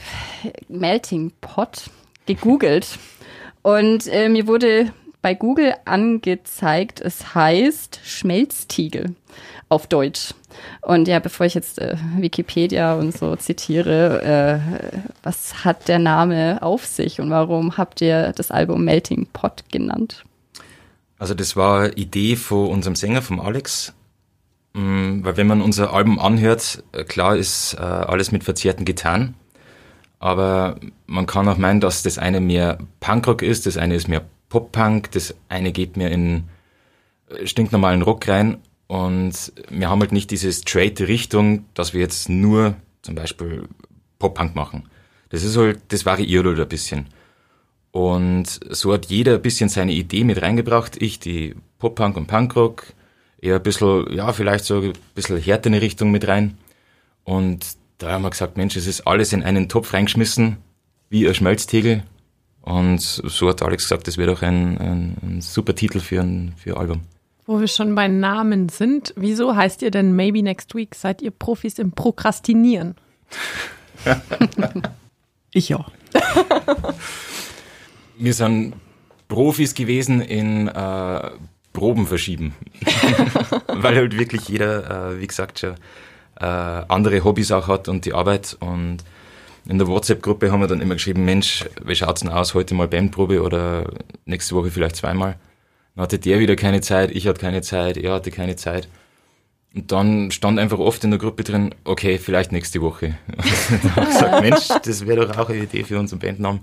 Melting 0.69 1.31
Pot 1.41 1.89
gegoogelt. 2.35 2.99
Und 3.61 4.07
äh, 4.07 4.29
mir 4.29 4.47
wurde 4.47 4.93
bei 5.21 5.35
Google 5.35 5.75
angezeigt, 5.85 6.99
es 6.99 7.35
heißt 7.35 7.99
Schmelztiegel 8.03 9.15
auf 9.69 9.87
Deutsch. 9.87 10.33
Und 10.81 11.07
ja, 11.07 11.19
bevor 11.19 11.45
ich 11.45 11.53
jetzt 11.53 11.79
äh, 11.79 11.95
Wikipedia 12.17 12.95
und 12.95 13.15
so 13.15 13.35
zitiere, 13.35 14.21
äh, 14.23 15.11
was 15.23 15.63
hat 15.63 15.87
der 15.87 15.99
Name 15.99 16.61
auf 16.61 16.85
sich 16.85 17.21
und 17.21 17.29
warum 17.29 17.77
habt 17.77 18.01
ihr 18.01 18.33
das 18.35 18.51
Album 18.51 18.83
Melting 18.83 19.27
Pot 19.31 19.63
genannt? 19.71 20.23
Also 21.19 21.35
das 21.35 21.55
war 21.55 21.97
Idee 21.97 22.35
von 22.35 22.67
unserem 22.67 22.95
Sänger, 22.95 23.21
vom 23.21 23.39
Alex. 23.39 23.93
Mm, 24.73 25.23
Weil 25.23 25.37
wenn 25.37 25.47
man 25.47 25.61
unser 25.61 25.93
Album 25.93 26.19
anhört, 26.19 26.83
äh, 26.93 27.03
klar 27.03 27.37
ist 27.37 27.75
äh, 27.75 27.81
alles 27.81 28.31
mit 28.31 28.43
verzerrten 28.43 28.85
Gitarren. 28.85 29.35
Aber 30.21 30.75
man 31.07 31.25
kann 31.25 31.47
auch 31.47 31.57
meinen, 31.57 31.81
dass 31.81 32.03
das 32.03 32.19
eine 32.19 32.41
mehr 32.41 32.77
Punkrock 32.99 33.41
ist, 33.41 33.65
das 33.65 33.77
eine 33.77 33.95
ist 33.95 34.07
mehr 34.07 34.23
Pop-Punk, 34.49 35.09
das 35.13 35.33
eine 35.49 35.71
geht 35.71 35.97
mehr 35.97 36.11
in 36.11 36.43
äh, 37.29 37.47
stinknormalen 37.47 38.03
Rock 38.03 38.27
rein. 38.27 38.59
Und 38.85 39.51
wir 39.71 39.89
haben 39.89 39.99
halt 39.99 40.11
nicht 40.11 40.29
diese 40.29 40.53
straight 40.53 41.01
Richtung, 41.01 41.65
dass 41.73 41.95
wir 41.95 42.01
jetzt 42.01 42.29
nur 42.29 42.75
zum 43.01 43.15
Beispiel 43.15 43.67
Pop-Punk 44.19 44.53
machen. 44.53 44.83
Das 45.29 45.43
ist 45.43 45.57
halt, 45.57 45.79
das 45.87 46.05
variiert 46.05 46.45
halt 46.45 46.59
ein 46.59 46.69
bisschen. 46.69 47.07
Und 47.89 48.59
so 48.69 48.93
hat 48.93 49.07
jeder 49.07 49.33
ein 49.33 49.41
bisschen 49.41 49.69
seine 49.69 49.91
Idee 49.91 50.23
mit 50.23 50.39
reingebracht. 50.39 51.01
Ich 51.01 51.19
die 51.19 51.55
Pop-Punk 51.79 52.15
und 52.15 52.27
Punkrock, 52.27 52.93
eher 53.41 53.55
ein 53.55 53.63
bisschen, 53.63 54.13
ja, 54.13 54.31
vielleicht 54.33 54.65
so 54.65 54.81
ein 54.81 54.93
bisschen 55.15 55.41
härter 55.41 55.67
in 55.67 55.73
die 55.73 55.79
Richtung 55.79 56.11
mit 56.11 56.27
rein. 56.27 56.59
Und 57.23 57.80
da 58.01 58.11
haben 58.11 58.23
wir 58.23 58.31
gesagt, 58.31 58.57
Mensch, 58.57 58.75
es 58.75 58.87
ist 58.87 59.01
alles 59.01 59.31
in 59.31 59.43
einen 59.43 59.69
Topf 59.69 59.93
reingeschmissen, 59.93 60.57
wie 61.09 61.27
ein 61.27 61.35
Schmelztegel. 61.35 62.03
Und 62.61 62.99
so 62.99 63.49
hat 63.49 63.61
Alex 63.61 63.83
gesagt, 63.83 64.07
das 64.07 64.17
wäre 64.17 64.31
doch 64.31 64.41
ein, 64.41 64.77
ein, 64.79 65.17
ein, 65.21 65.41
super 65.41 65.75
Titel 65.75 65.99
für 65.99 66.21
ein, 66.21 66.53
für 66.57 66.71
ein 66.71 66.77
Album. 66.77 67.01
Wo 67.45 67.59
wir 67.59 67.67
schon 67.67 67.93
bei 67.95 68.07
Namen 68.07 68.69
sind, 68.69 69.13
wieso 69.15 69.55
heißt 69.55 69.81
ihr 69.81 69.91
denn 69.91 70.15
Maybe 70.15 70.41
Next 70.41 70.73
Week? 70.73 70.95
Seid 70.95 71.21
ihr 71.21 71.31
Profis 71.31 71.79
im 71.79 71.91
Prokrastinieren? 71.91 72.95
ich 75.51 75.69
ja. 75.69 75.85
wir 78.17 78.33
sind 78.33 78.73
Profis 79.27 79.75
gewesen 79.75 80.21
in 80.21 80.67
äh, 80.67 81.31
Proben 81.73 82.07
verschieben. 82.07 82.55
Weil 83.67 83.95
halt 83.95 84.17
wirklich 84.17 84.47
jeder, 84.49 85.11
äh, 85.13 85.19
wie 85.19 85.27
gesagt, 85.27 85.59
schon 85.59 85.75
äh, 86.41 86.45
andere 86.45 87.23
Hobbys 87.23 87.51
auch 87.51 87.67
hat 87.67 87.87
und 87.87 88.05
die 88.05 88.13
Arbeit. 88.13 88.57
Und 88.59 88.99
in 89.67 89.77
der 89.77 89.87
WhatsApp-Gruppe 89.87 90.51
haben 90.51 90.61
wir 90.61 90.67
dann 90.67 90.81
immer 90.81 90.95
geschrieben, 90.95 91.23
Mensch, 91.23 91.65
wie 91.83 91.95
schaut's 91.95 92.21
denn 92.21 92.31
aus, 92.31 92.53
heute 92.53 92.73
mal 92.73 92.87
Bandprobe 92.87 93.41
oder 93.41 93.91
nächste 94.25 94.55
Woche 94.55 94.71
vielleicht 94.71 94.95
zweimal. 94.95 95.35
Dann 95.95 96.03
hatte 96.03 96.19
der 96.19 96.39
wieder 96.39 96.55
keine 96.55 96.81
Zeit, 96.81 97.11
ich 97.11 97.27
hatte 97.27 97.39
keine 97.39 97.61
Zeit, 97.61 97.97
er 97.97 98.13
hatte 98.13 98.31
keine 98.31 98.55
Zeit. 98.55 98.87
Und 99.73 99.91
dann 99.91 100.31
stand 100.31 100.59
einfach 100.59 100.79
oft 100.79 101.03
in 101.03 101.11
der 101.11 101.19
Gruppe 101.19 101.43
drin, 101.43 101.73
okay, 101.85 102.17
vielleicht 102.17 102.51
nächste 102.51 102.81
Woche. 102.81 103.15
dann 103.83 103.95
habe 103.95 104.07
ich 104.07 104.13
gesagt, 104.13 104.41
Mensch, 104.49 104.67
das 104.83 105.05
wäre 105.05 105.27
doch 105.27 105.37
auch 105.37 105.49
eine 105.49 105.63
Idee 105.63 105.83
für 105.83 105.99
unseren 105.99 106.19
Bandnamen. 106.19 106.61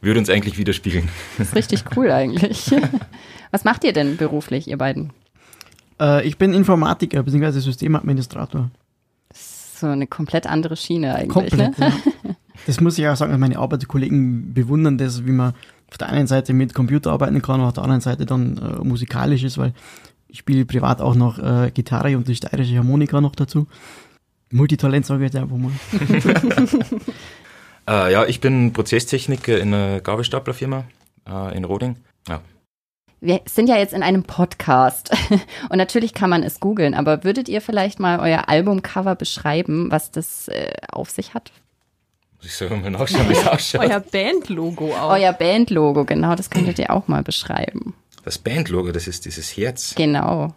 Würde 0.00 0.20
uns 0.20 0.30
eigentlich 0.30 0.56
widerspiegeln. 0.56 1.08
Das 1.36 1.48
ist 1.48 1.56
richtig 1.56 1.84
cool 1.96 2.10
eigentlich. 2.10 2.70
Was 3.50 3.64
macht 3.64 3.84
ihr 3.84 3.92
denn 3.92 4.16
beruflich, 4.16 4.68
ihr 4.68 4.78
beiden? 4.78 5.12
Äh, 6.00 6.26
ich 6.26 6.38
bin 6.38 6.54
Informatiker 6.54 7.22
bzw. 7.22 7.58
Systemadministrator. 7.58 8.70
So 9.80 9.86
eine 9.86 10.06
komplett 10.06 10.46
andere 10.46 10.76
Schiene 10.76 11.14
eigentlich. 11.14 11.28
Komplett, 11.30 11.78
ne? 11.78 11.88
ja. 11.88 11.92
Das 12.66 12.78
muss 12.78 12.98
ich 12.98 13.08
auch 13.08 13.16
sagen, 13.16 13.38
meine 13.40 13.58
Arbeitskollegen 13.58 14.52
bewundern 14.52 14.98
das, 14.98 15.24
wie 15.24 15.30
man 15.30 15.54
auf 15.90 15.96
der 15.96 16.10
einen 16.10 16.26
Seite 16.26 16.52
mit 16.52 16.74
Computer 16.74 17.10
arbeiten 17.10 17.40
kann 17.40 17.60
und 17.60 17.66
auf 17.66 17.72
der 17.72 17.84
anderen 17.84 18.02
Seite 18.02 18.26
dann 18.26 18.58
äh, 18.58 18.84
musikalisch 18.84 19.42
ist, 19.44 19.56
weil 19.56 19.72
ich 20.28 20.40
spiele 20.40 20.66
privat 20.66 21.00
auch 21.00 21.14
noch 21.14 21.38
äh, 21.38 21.70
Gitarre 21.72 22.16
und 22.18 22.28
die 22.28 22.36
steirische 22.36 22.76
Harmonika 22.76 23.20
noch 23.22 23.34
dazu. 23.34 23.66
Multitalent 24.50 25.06
sage 25.06 25.24
ich 25.24 25.32
jetzt 25.32 25.42
einfach 25.42 25.56
mal. 25.56 25.72
äh, 27.88 28.12
ja, 28.12 28.26
ich 28.26 28.40
bin 28.40 28.74
Prozesstechniker 28.74 29.58
in 29.58 29.72
einer 29.72 30.00
Gabelstaplerfirma 30.00 30.84
äh, 31.26 31.56
in 31.56 31.64
Roding. 31.64 31.96
Ja. 32.28 32.42
Wir 33.22 33.42
sind 33.44 33.68
ja 33.68 33.76
jetzt 33.76 33.92
in 33.92 34.02
einem 34.02 34.22
Podcast 34.22 35.10
und 35.68 35.76
natürlich 35.76 36.14
kann 36.14 36.30
man 36.30 36.42
es 36.42 36.58
googeln, 36.58 36.94
aber 36.94 37.22
würdet 37.22 37.50
ihr 37.50 37.60
vielleicht 37.60 38.00
mal 38.00 38.18
euer 38.18 38.48
Albumcover 38.48 39.14
beschreiben, 39.14 39.90
was 39.90 40.10
das 40.10 40.48
äh, 40.48 40.72
auf 40.90 41.10
sich 41.10 41.34
hat? 41.34 41.52
Muss 42.38 42.46
ich 42.46 42.54
selber 42.54 42.76
mal 42.76 42.90
nachschauen, 42.90 43.28
wie 43.28 43.34
es 43.34 43.46
ausschaut. 43.46 43.82
Euer 43.82 44.00
Bandlogo 44.00 44.94
auch. 44.94 45.10
Euer 45.10 45.34
Bandlogo, 45.34 46.06
genau, 46.06 46.34
das 46.34 46.48
könntet 46.48 46.78
ihr 46.78 46.90
auch 46.90 47.08
mal 47.08 47.22
beschreiben. 47.22 47.92
Das 48.24 48.38
Bandlogo, 48.38 48.90
das 48.90 49.06
ist 49.06 49.26
dieses 49.26 49.54
Herz. 49.54 49.94
Genau. 49.96 50.54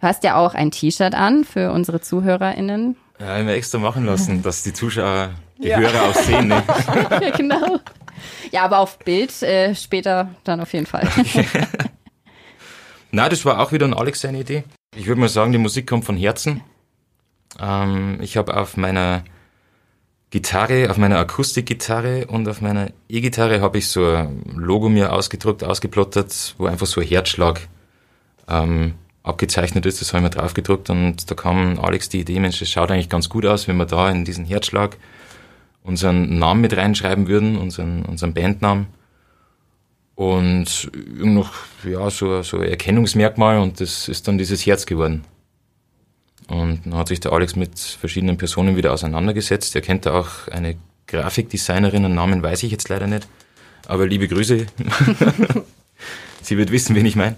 Du 0.00 0.06
hast 0.06 0.24
ja 0.24 0.36
auch 0.36 0.54
ein 0.54 0.70
T-Shirt 0.70 1.14
an 1.14 1.44
für 1.44 1.72
unsere 1.72 2.00
ZuhörerInnen. 2.00 2.96
Ja, 3.20 3.26
haben 3.26 3.46
wir 3.46 3.54
extra 3.54 3.78
machen 3.78 4.06
lassen, 4.06 4.42
dass 4.44 4.62
die 4.62 4.72
Zuschauer, 4.72 5.32
die 5.58 5.68
ja. 5.68 5.78
Hörer 5.78 6.04
auch 6.04 6.14
sehen. 6.14 6.48
Ne? 6.48 6.62
ja, 7.20 7.30
genau. 7.36 7.80
Ja, 8.50 8.62
aber 8.64 8.78
auf 8.78 8.98
Bild 8.98 9.42
äh, 9.42 9.74
später 9.74 10.30
dann 10.44 10.60
auf 10.62 10.72
jeden 10.72 10.86
Fall. 10.86 11.06
Na, 13.10 13.28
das 13.28 13.44
war 13.44 13.60
auch 13.60 13.72
wieder 13.72 13.86
ein 13.86 13.94
Alex 13.94 14.20
seine 14.20 14.40
Idee. 14.40 14.64
Ich 14.96 15.06
würde 15.06 15.20
mal 15.20 15.28
sagen, 15.28 15.52
die 15.52 15.58
Musik 15.58 15.86
kommt 15.86 16.04
von 16.04 16.16
Herzen. 16.16 16.60
Ähm, 17.58 18.18
ich 18.20 18.36
habe 18.36 18.56
auf 18.56 18.76
meiner 18.76 19.24
Gitarre, 20.30 20.90
auf 20.90 20.98
meiner 20.98 21.18
Akustikgitarre 21.18 22.26
und 22.26 22.48
auf 22.48 22.60
meiner 22.60 22.90
E-Gitarre 23.08 23.62
habe 23.62 23.78
ich 23.78 23.88
so 23.88 24.04
ein 24.04 24.42
Logo 24.54 24.90
mir 24.90 25.12
ausgedruckt, 25.12 25.64
ausgeplottert, 25.64 26.54
wo 26.58 26.66
einfach 26.66 26.86
so 26.86 27.00
ein 27.00 27.06
Herzschlag 27.06 27.66
ähm, 28.46 28.94
abgezeichnet 29.22 29.86
ist. 29.86 30.02
Das 30.02 30.12
habe 30.12 30.18
ich 30.18 30.24
mir 30.24 30.38
drauf 30.38 30.52
gedruckt 30.52 30.90
und 30.90 31.30
da 31.30 31.34
kam 31.34 31.78
Alex 31.80 32.10
die 32.10 32.20
Idee, 32.20 32.40
Mensch, 32.40 32.58
das 32.58 32.68
schaut 32.68 32.90
eigentlich 32.90 33.08
ganz 33.08 33.30
gut 33.30 33.46
aus, 33.46 33.68
wenn 33.68 33.78
wir 33.78 33.86
da 33.86 34.10
in 34.10 34.26
diesen 34.26 34.44
Herzschlag 34.44 34.98
unseren 35.82 36.38
Namen 36.38 36.60
mit 36.60 36.76
reinschreiben 36.76 37.26
würden, 37.26 37.56
unseren, 37.56 38.04
unseren 38.04 38.34
Bandnamen. 38.34 38.86
Und 40.18 40.90
noch, 41.14 41.52
ja, 41.84 42.10
so, 42.10 42.42
so 42.42 42.56
Erkennungsmerkmal 42.58 43.58
und 43.58 43.80
das 43.80 44.08
ist 44.08 44.26
dann 44.26 44.36
dieses 44.36 44.66
Herz 44.66 44.84
geworden. 44.84 45.22
Und 46.48 46.80
dann 46.84 46.96
hat 46.96 47.06
sich 47.06 47.20
der 47.20 47.30
Alex 47.32 47.54
mit 47.54 47.78
verschiedenen 47.78 48.36
Personen 48.36 48.74
wieder 48.74 48.92
auseinandergesetzt. 48.92 49.76
Er 49.76 49.80
kennt 49.80 50.06
da 50.06 50.18
auch 50.18 50.48
eine 50.48 50.74
Grafikdesignerin, 51.06 52.04
einen 52.04 52.16
Namen 52.16 52.42
weiß 52.42 52.64
ich 52.64 52.72
jetzt 52.72 52.88
leider 52.88 53.06
nicht. 53.06 53.28
Aber 53.86 54.08
liebe 54.08 54.26
Grüße. 54.26 54.66
Sie 56.42 56.58
wird 56.58 56.72
wissen, 56.72 56.96
wen 56.96 57.06
ich 57.06 57.14
meine. 57.14 57.36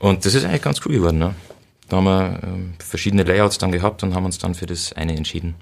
Und 0.00 0.24
das 0.24 0.34
ist 0.34 0.44
eigentlich 0.44 0.62
ganz 0.62 0.84
cool 0.84 0.94
geworden. 0.94 1.18
Ne? 1.20 1.36
Da 1.88 1.98
haben 1.98 2.04
wir 2.04 2.40
ähm, 2.42 2.74
verschiedene 2.80 3.22
Layouts 3.22 3.58
dann 3.58 3.70
gehabt 3.70 4.02
und 4.02 4.16
haben 4.16 4.24
uns 4.24 4.38
dann 4.38 4.56
für 4.56 4.66
das 4.66 4.92
eine 4.92 5.16
entschieden. 5.16 5.54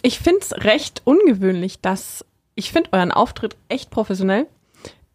Ich 0.00 0.18
finde 0.18 0.40
es 0.40 0.52
recht 0.64 1.02
ungewöhnlich, 1.04 1.82
dass 1.82 2.24
ich 2.54 2.72
finde 2.72 2.94
euren 2.94 3.12
Auftritt 3.12 3.58
echt 3.68 3.90
professionell. 3.90 4.46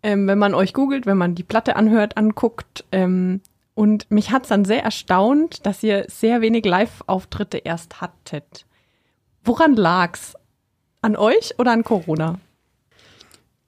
Ähm, 0.02 0.28
wenn 0.28 0.40
man 0.40 0.54
euch 0.54 0.74
googelt, 0.74 1.06
wenn 1.06 1.18
man 1.18 1.36
die 1.36 1.44
Platte 1.44 1.76
anhört, 1.76 2.18
anguckt, 2.18 2.86
ähm, 2.92 3.42
und 3.80 4.12
mich 4.12 4.32
hat 4.32 4.44
es 4.44 4.50
dann 4.50 4.66
sehr 4.66 4.84
erstaunt, 4.84 5.66
dass 5.66 5.82
ihr 5.84 6.04
sehr 6.10 6.42
wenig 6.42 6.66
Live-Auftritte 6.66 7.60
erst 7.60 8.02
hattet. 8.02 8.66
Woran 9.46 9.78
lag's? 9.78 10.34
An 11.02 11.16
euch 11.16 11.58
oder 11.60 11.72
an 11.72 11.86
Corona? 11.86 12.40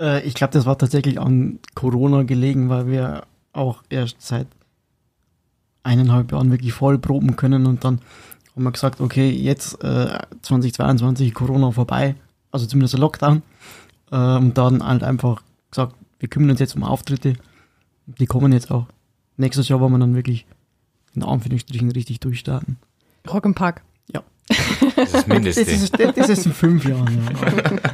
Äh, 0.02 0.22
ich 0.24 0.34
glaube, 0.34 0.52
das 0.52 0.66
war 0.66 0.78
tatsächlich 0.78 1.18
an 1.18 1.60
Corona 1.76 2.24
gelegen, 2.24 2.68
weil 2.68 2.88
wir 2.88 3.24
auch 3.54 3.84
erst 3.90 4.22
seit 4.22 4.48
eineinhalb 5.84 6.34
Jahren 6.34 6.52
wirklich 6.52 6.74
voll 6.74 7.00
proben 7.00 7.38
können 7.38 7.66
und 7.66 7.86
dann 7.86 8.02
haben 8.54 8.64
wir 8.64 8.72
gesagt, 8.72 9.00
okay, 9.00 9.30
jetzt 9.30 9.82
äh, 9.82 10.20
2022 10.42 11.34
Corona 11.34 11.72
vorbei, 11.72 12.16
also 12.52 12.66
zumindest 12.66 12.96
der 12.96 13.00
Lockdown. 13.00 13.44
Äh, 14.12 14.18
und 14.18 14.58
dann 14.58 14.86
halt 14.86 15.04
einfach 15.04 15.42
gesagt, 15.70 15.96
wir 16.22 16.30
kümmern 16.30 16.52
uns 16.52 16.60
jetzt 16.60 16.76
um 16.76 16.84
Auftritte. 16.84 17.34
Die 18.06 18.28
kommen 18.28 18.54
jetzt 18.54 18.72
auch 18.72 18.88
nächstes 19.38 19.68
Jahr 19.68 19.82
wollen 19.82 19.92
wir 19.92 20.00
dann 20.00 20.16
wirklich 20.16 20.46
in 21.14 21.24
Anführungsstrichen 21.24 21.92
richtig 21.92 22.22
durchstarten. 22.22 22.78
Rock 23.30 23.44
im 23.46 23.56
Park. 23.56 23.82
Ja. 24.14 24.24
Das 24.96 25.14
ist 25.14 25.28
Mindeste. 25.28 25.66
Das 25.66 25.82
ist, 25.82 26.00
das 26.00 26.30
ist 26.30 26.46
in 26.46 26.54
fünf 26.54 26.86
Jahren. 26.86 27.28
Ja. 27.42 27.92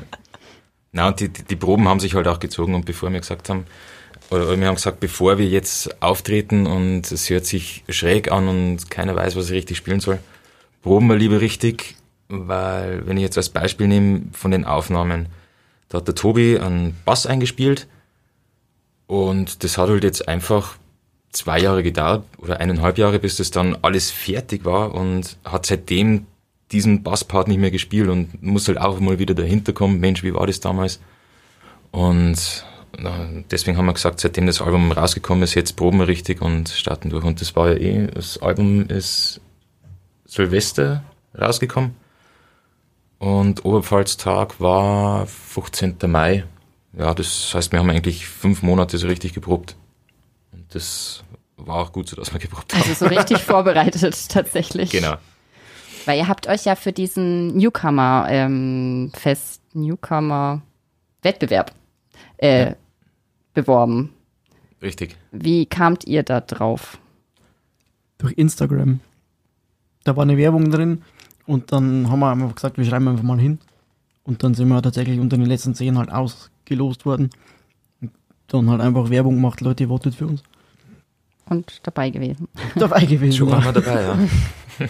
Na, 0.91 1.07
und 1.07 1.19
die, 1.19 1.29
die 1.29 1.55
Proben 1.55 1.88
haben 1.88 2.00
sich 2.00 2.13
halt 2.15 2.27
auch 2.27 2.39
gezogen 2.39 2.75
und 2.75 2.86
bevor 2.86 3.12
wir 3.12 3.19
gesagt 3.19 3.50
haben, 3.50 3.65
oder 4.29 4.60
wir 4.60 4.67
haben 4.67 4.75
gesagt, 4.75 5.00
bevor 5.00 5.38
wir 5.38 5.48
jetzt 5.48 6.01
auftreten 6.01 6.67
und 6.67 7.12
es 7.12 7.29
hört 7.29 7.46
sich 7.46 7.84
schräg 7.88 8.31
an 8.31 8.48
und 8.48 8.91
keiner 8.91 9.15
weiß, 9.15 9.36
was 9.36 9.46
ich 9.46 9.53
richtig 9.53 9.77
spielen 9.77 10.00
soll, 10.00 10.19
proben 10.81 11.07
wir 11.07 11.15
lieber 11.15 11.39
richtig, 11.39 11.96
weil 12.27 13.07
wenn 13.07 13.17
ich 13.17 13.24
jetzt 13.24 13.38
als 13.38 13.50
Beispiel 13.50 13.88
nehme 13.88 14.24
von 14.34 14.51
den 14.51 14.65
Aufnahmen, 14.65 15.27
da 15.89 16.00
hat 16.00 16.07
der 16.07 16.15
Tobi 16.15 16.60
einen 16.60 16.96
Bass 17.05 17.25
eingespielt 17.25 17.88
und 19.07 19.63
das 19.63 19.77
hat 19.77 19.89
halt 19.89 20.03
jetzt 20.03 20.27
einfach 20.27 20.77
zwei 21.31 21.59
Jahre 21.59 21.83
gedauert 21.83 22.25
oder 22.37 22.59
eineinhalb 22.59 22.97
Jahre, 22.97 23.19
bis 23.19 23.37
das 23.37 23.51
dann 23.51 23.77
alles 23.81 24.11
fertig 24.11 24.65
war 24.65 24.93
und 24.93 25.37
hat 25.43 25.65
seitdem 25.65 26.25
diesen 26.71 27.03
Basspart 27.03 27.47
nicht 27.47 27.59
mehr 27.59 27.71
gespielt 27.71 28.09
und 28.09 28.41
muss 28.43 28.67
halt 28.67 28.79
auch 28.79 28.99
mal 28.99 29.19
wieder 29.19 29.33
dahinter 29.33 29.73
kommen, 29.73 29.99
Mensch, 29.99 30.23
wie 30.23 30.33
war 30.33 30.47
das 30.47 30.59
damals? 30.59 30.99
Und 31.91 32.65
deswegen 33.51 33.77
haben 33.77 33.85
wir 33.85 33.93
gesagt, 33.93 34.19
seitdem 34.19 34.47
das 34.47 34.61
Album 34.61 34.91
rausgekommen 34.91 35.43
ist, 35.43 35.55
jetzt 35.55 35.75
proben 35.75 35.99
wir 35.99 36.07
richtig 36.07 36.41
und 36.41 36.69
starten 36.69 37.09
durch. 37.09 37.23
Und 37.23 37.41
das 37.41 37.55
war 37.55 37.69
ja 37.69 37.75
eh, 37.75 38.07
das 38.07 38.41
Album 38.41 38.87
ist 38.87 39.39
Silvester 40.25 41.03
rausgekommen 41.39 41.95
und 43.19 43.63
Oberpfalztag 43.65 44.59
war 44.59 45.25
15. 45.27 45.95
Mai. 46.07 46.43
Ja, 46.97 47.13
das 47.13 47.53
heißt, 47.53 47.71
wir 47.71 47.79
haben 47.79 47.89
eigentlich 47.89 48.27
fünf 48.27 48.63
Monate 48.63 48.97
so 48.97 49.07
richtig 49.07 49.33
geprobt. 49.33 49.75
Und 50.51 50.73
das 50.73 51.23
war 51.57 51.77
auch 51.77 51.91
gut 51.91 52.09
so, 52.09 52.15
dass 52.15 52.33
wir 52.33 52.39
geprobt 52.39 52.73
haben. 52.73 52.81
Also 52.81 53.05
so 53.05 53.05
richtig 53.15 53.39
vorbereitet 53.39 54.29
tatsächlich. 54.29 54.89
Genau. 54.89 55.15
Weil 56.05 56.19
ihr 56.19 56.27
habt 56.27 56.47
euch 56.47 56.65
ja 56.65 56.75
für 56.75 56.91
diesen 56.91 57.55
Newcomer 57.57 58.27
ähm, 58.29 59.11
Fest, 59.13 59.61
Newcomer 59.73 60.61
Wettbewerb 61.21 61.73
äh, 62.37 62.69
ja. 62.69 62.75
beworben. 63.53 64.13
Richtig. 64.81 65.17
Wie 65.31 65.65
kamt 65.65 66.05
ihr 66.05 66.23
da 66.23 66.41
drauf? 66.41 66.97
Durch 68.17 68.33
Instagram. 68.33 69.01
Da 70.03 70.15
war 70.15 70.23
eine 70.23 70.37
Werbung 70.37 70.71
drin 70.71 71.03
und 71.45 71.71
dann 71.71 72.09
haben 72.09 72.19
wir 72.19 72.31
einfach 72.31 72.55
gesagt, 72.55 72.77
wir 72.77 72.85
schreiben 72.85 73.07
einfach 73.07 73.23
mal 73.23 73.39
hin. 73.39 73.59
Und 74.23 74.43
dann 74.43 74.53
sind 74.53 74.67
wir 74.69 74.81
tatsächlich 74.81 75.19
unter 75.19 75.37
den 75.37 75.45
letzten 75.45 75.75
zehn 75.75 75.97
halt 75.97 76.11
ausgelost 76.67 77.05
worden. 77.05 77.29
Und 78.01 78.12
dann 78.47 78.69
halt 78.69 78.81
einfach 78.81 79.09
Werbung 79.09 79.36
gemacht, 79.36 79.62
Leute, 79.62 79.89
wartet 79.89 80.15
für 80.15 80.27
uns 80.27 80.43
und 81.50 81.79
dabei 81.83 82.09
gewesen. 82.09 82.50
Dabei 82.75 83.05
gewesen. 83.05 83.38
Schon 83.38 83.51
waren 83.51 83.63
wir 83.63 83.71
dabei, 83.71 84.01
ja. 84.01 84.17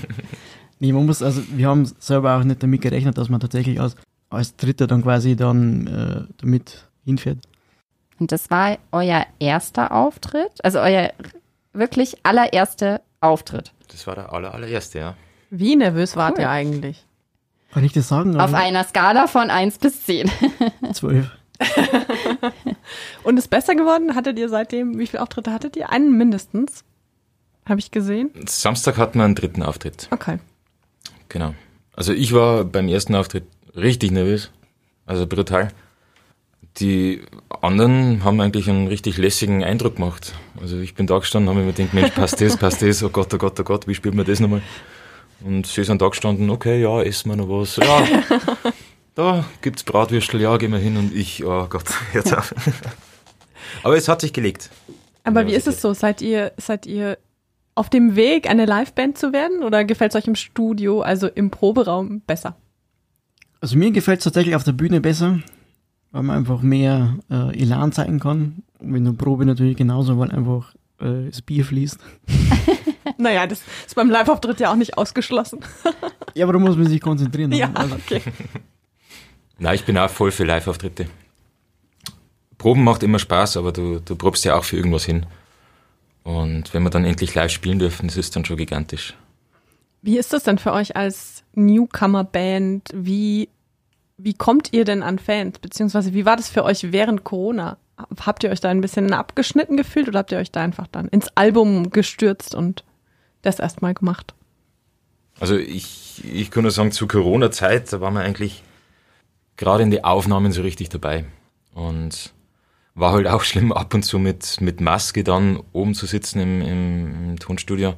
nee, 0.80 0.92
man 0.92 1.06
muss, 1.06 1.22
also 1.22 1.44
wir 1.52 1.68
haben 1.68 1.86
selber 2.00 2.36
auch 2.36 2.44
nicht 2.44 2.64
damit 2.64 2.82
gerechnet, 2.82 3.16
dass 3.18 3.30
man 3.30 3.40
tatsächlich 3.40 3.80
als, 3.80 3.96
als 4.32 4.56
Dritter 4.56 4.88
dann 4.88 5.04
quasi 5.04 5.36
dann 5.36 5.86
äh, 5.86 6.34
damit 6.38 6.86
hinfährt. 7.06 7.38
Und 8.20 8.32
das 8.32 8.50
war 8.50 8.80
euer 8.92 9.28
erster 9.38 9.92
Auftritt, 9.92 10.64
also 10.64 10.80
euer 10.80 11.12
wirklich 11.74 12.18
allererster 12.24 13.02
Auftritt. 13.22 13.72
Das 13.92 14.08
war 14.08 14.16
der 14.16 14.34
aller, 14.34 14.52
allererste, 14.52 14.98
ja. 14.98 15.16
Wie 15.52 15.76
nervös 15.76 16.16
wart 16.16 16.38
Cool. 16.38 16.42
ihr 16.46 16.50
eigentlich? 16.50 17.06
Kann 17.72 17.84
ich 17.84 17.94
das 17.94 18.08
sagen? 18.08 18.40
Auf 18.40 18.56
einer 18.56 18.84
Skala 18.84 19.28
von 19.28 19.52
1 19.52 19.78
bis 19.78 20.04
10. 20.06 20.32
zwölf. 20.94 21.38
Und 23.24 23.38
ist 23.38 23.50
besser 23.50 23.76
geworden? 23.76 24.16
Hattet 24.16 24.38
ihr 24.40 24.50
seitdem, 24.50 25.00
wie 25.00 25.08
viele 25.08 25.22
Auftritte 25.22 25.52
hattet 25.52 25.76
ihr? 25.76 25.90
Einen 25.90 26.18
mindestens. 26.18 26.84
Habe 27.68 27.80
ich 27.80 27.92
gesehen. 27.92 28.32
Samstag 28.46 28.98
hatten 28.98 29.20
wir 29.20 29.26
einen 29.26 29.36
dritten 29.36 29.62
Auftritt. 29.64 30.08
Okay. 30.12 30.40
Genau. 31.30 31.54
Also 31.94 32.14
ich 32.14 32.34
war 32.34 32.64
beim 32.64 32.88
ersten 32.88 33.16
Auftritt 33.16 33.46
richtig 33.76 34.12
nervös. 34.12 34.52
Also 35.06 35.28
brutal. 35.28 35.70
Die 36.80 37.24
anderen 37.62 38.24
haben 38.24 38.40
eigentlich 38.40 38.70
einen 38.70 38.88
richtig 38.88 39.18
lässigen 39.18 39.64
Eindruck 39.64 39.96
gemacht. 39.96 40.34
Also 40.62 40.78
ich 40.78 40.94
bin 40.94 41.08
da 41.08 41.18
gestanden, 41.18 41.50
habe 41.50 41.66
mir 41.66 41.74
gedacht, 41.74 41.94
Mensch, 41.94 42.12
passt 42.12 42.40
das, 42.40 42.56
passt 42.56 42.82
das, 42.84 43.02
oh 43.04 43.10
Gott, 43.10 43.34
oh 43.34 43.38
Gott, 43.38 43.60
oh 43.60 43.64
Gott, 43.64 43.88
wie 43.88 43.96
spielt 43.96 44.14
man 44.14 44.26
das 44.26 44.40
nochmal? 44.40 44.62
Und 45.44 45.66
sie 45.66 45.84
sind 45.84 46.02
da 46.02 46.08
gestanden, 46.08 46.50
okay, 46.50 46.82
ja, 46.82 47.02
essen 47.02 47.30
wir 47.30 47.36
noch 47.36 47.50
was. 47.50 47.78
Ja, 47.78 48.06
da 49.18 49.46
gibt's 49.62 49.84
Bratwürstel, 49.84 50.40
ja, 50.40 50.56
gehen 50.58 50.72
wir 50.72 50.80
hin. 50.80 50.96
Und 50.96 51.14
ich, 51.14 51.44
oh 51.44 51.68
Gott, 51.70 51.86
jetzt 52.14 52.36
auf. 52.36 52.54
Aber 53.84 53.98
es 53.98 54.08
hat 54.08 54.22
sich 54.22 54.32
gelegt. 54.32 54.70
Aber 55.24 55.42
Ja, 55.42 55.48
wie 55.48 55.54
ist 55.54 55.68
es 55.68 55.82
so? 55.82 55.94
Seid 55.94 56.22
ihr, 56.22 56.54
seid 56.58 56.86
ihr 56.86 57.18
auf 57.76 57.90
dem 57.90 58.16
Weg, 58.16 58.50
eine 58.50 58.66
Liveband 58.66 59.18
zu 59.18 59.34
werden? 59.34 59.64
Oder 59.64 59.84
gefällt 59.84 60.14
es 60.14 60.16
euch 60.16 60.28
im 60.28 60.36
Studio, 60.36 61.02
also 61.02 61.28
im 61.28 61.50
Proberaum, 61.52 62.22
besser? 62.22 62.56
Also 63.60 63.78
mir 63.78 63.92
gefällt 63.92 64.20
es 64.20 64.24
tatsächlich 64.24 64.56
auf 64.56 64.64
der 64.64 64.72
Bühne 64.72 65.02
besser, 65.02 65.40
weil 66.12 66.24
man 66.24 66.38
einfach 66.38 66.62
mehr 66.62 67.18
äh, 67.30 67.60
Elan 67.60 67.92
zeigen 67.92 68.20
kann. 68.20 68.64
Und 68.80 68.94
wenn 68.94 69.04
du 69.04 69.14
Probe 69.14 69.46
natürlich 69.46 69.78
genauso, 69.78 70.18
weil 70.20 70.32
einfach 70.32 70.76
äh, 71.02 71.30
das 71.30 71.42
Bier 71.42 71.66
fließt. 71.66 72.00
Naja, 73.18 73.48
das 73.48 73.62
ist 73.88 73.96
beim 73.96 74.10
Live-Auftritt 74.12 74.60
ja 74.60 74.72
auch 74.72 74.76
nicht 74.76 74.98
ausgeschlossen. 74.98 75.62
Ja, 76.36 76.46
aber 76.46 76.54
da 76.54 76.60
muss 76.60 76.76
man 76.76 76.86
sich 76.88 77.02
konzentrieren. 77.02 77.52
Ja, 77.54 77.72
Also, 77.74 77.96
okay. 77.96 78.22
Nein, 79.60 79.76
ich 79.76 79.86
bin 79.86 79.98
auch 79.98 80.10
voll 80.10 80.32
für 80.32 80.44
Live-Auftritte. 80.44 81.08
Proben 82.58 82.84
macht 82.84 83.04
immer 83.04 83.20
Spaß, 83.20 83.58
aber 83.58 83.72
du, 83.72 84.00
du 84.00 84.16
probst 84.16 84.46
ja 84.46 84.56
auch 84.56 84.64
für 84.64 84.78
irgendwas 84.78 85.06
hin. 85.06 85.26
Und 86.24 86.74
wenn 86.74 86.84
wir 86.84 86.90
dann 86.90 87.06
endlich 87.06 87.34
live 87.36 87.52
spielen 87.52 87.80
dürfen, 87.80 88.08
das 88.08 88.18
ist 88.18 88.36
dann 88.36 88.46
schon 88.46 88.58
gigantisch. 88.58 89.16
Wie 90.02 90.18
ist 90.18 90.34
das 90.34 90.44
denn 90.44 90.58
für 90.58 90.74
euch 90.74 90.96
als 90.96 91.44
Newcomer-Band? 91.54 92.90
Wie, 92.94 93.50
wie 94.18 94.34
kommt 94.34 94.74
ihr 94.74 94.86
denn 94.86 95.04
an 95.04 95.20
Fans? 95.20 95.60
Beziehungsweise 95.60 96.14
wie 96.14 96.26
war 96.26 96.36
das 96.36 96.50
für 96.50 96.64
euch 96.64 96.92
während 96.92 97.24
Corona? 97.24 97.78
Habt 98.20 98.44
ihr 98.44 98.52
euch 98.52 98.60
da 98.60 98.70
ein 98.70 98.82
bisschen 98.82 99.12
abgeschnitten 99.14 99.78
gefühlt 99.78 100.08
oder 100.08 100.20
habt 100.20 100.32
ihr 100.32 100.38
euch 100.38 100.52
da 100.52 100.62
einfach 100.62 100.88
dann 100.88 101.08
ins 101.08 101.30
Album 101.36 101.90
gestürzt 101.90 102.54
und 102.54 102.84
das 103.42 103.60
erstmal 103.60 103.94
gemacht? 103.94 104.36
Also 105.40 105.56
ich, 105.56 106.24
ich 106.32 106.52
kann 106.52 106.64
nur 106.64 106.72
sagen, 106.72 106.92
zu 106.92 107.08
Corona-Zeit, 107.08 107.92
da 107.92 108.02
waren 108.02 108.14
wir 108.14 108.22
eigentlich 108.22 108.64
gerade 109.58 109.84
in 109.84 109.92
die 109.92 110.04
Aufnahmen 110.04 110.52
so 110.52 110.62
richtig 110.62 110.90
dabei. 110.90 111.26
Und 111.74 112.34
war 112.96 113.12
halt 113.12 113.28
auch 113.28 113.44
schlimm, 113.44 113.72
ab 113.72 113.94
und 113.94 114.04
zu 114.04 114.18
mit, 114.18 114.60
mit 114.62 114.82
Maske 114.82 115.24
dann 115.24 115.60
oben 115.74 115.94
zu 115.94 116.06
sitzen 116.06 116.40
im, 116.40 116.62
im, 116.62 117.30
im 117.30 117.40
Tonstudio. 117.40 117.96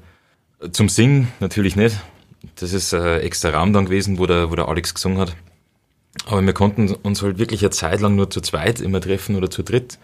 Zum 0.72 0.90
Singen 0.90 1.30
natürlich 1.40 1.76
nicht. 1.76 1.98
Das 2.56 2.74
ist 2.74 2.94
ein 2.94 3.22
extra 3.22 3.50
Raum 3.50 3.72
dann 3.72 3.86
gewesen, 3.86 4.18
wo 4.18 4.26
der, 4.26 4.52
wo 4.52 4.56
der 4.56 4.68
Alex 4.68 4.94
gesungen 4.94 5.18
hat. 5.18 5.36
Aber 6.26 6.42
wir 6.42 6.54
konnten 6.54 6.94
uns 6.94 7.22
halt 7.22 7.38
wirklich 7.38 7.62
eine 7.62 7.70
Zeit 7.70 8.02
lang 8.02 8.16
nur 8.16 8.30
zu 8.30 8.42
zweit 8.42 8.82
immer 8.82 9.00
treffen 9.00 9.36
oder 9.36 9.50
zu 9.50 9.64
dritt. 9.64 10.00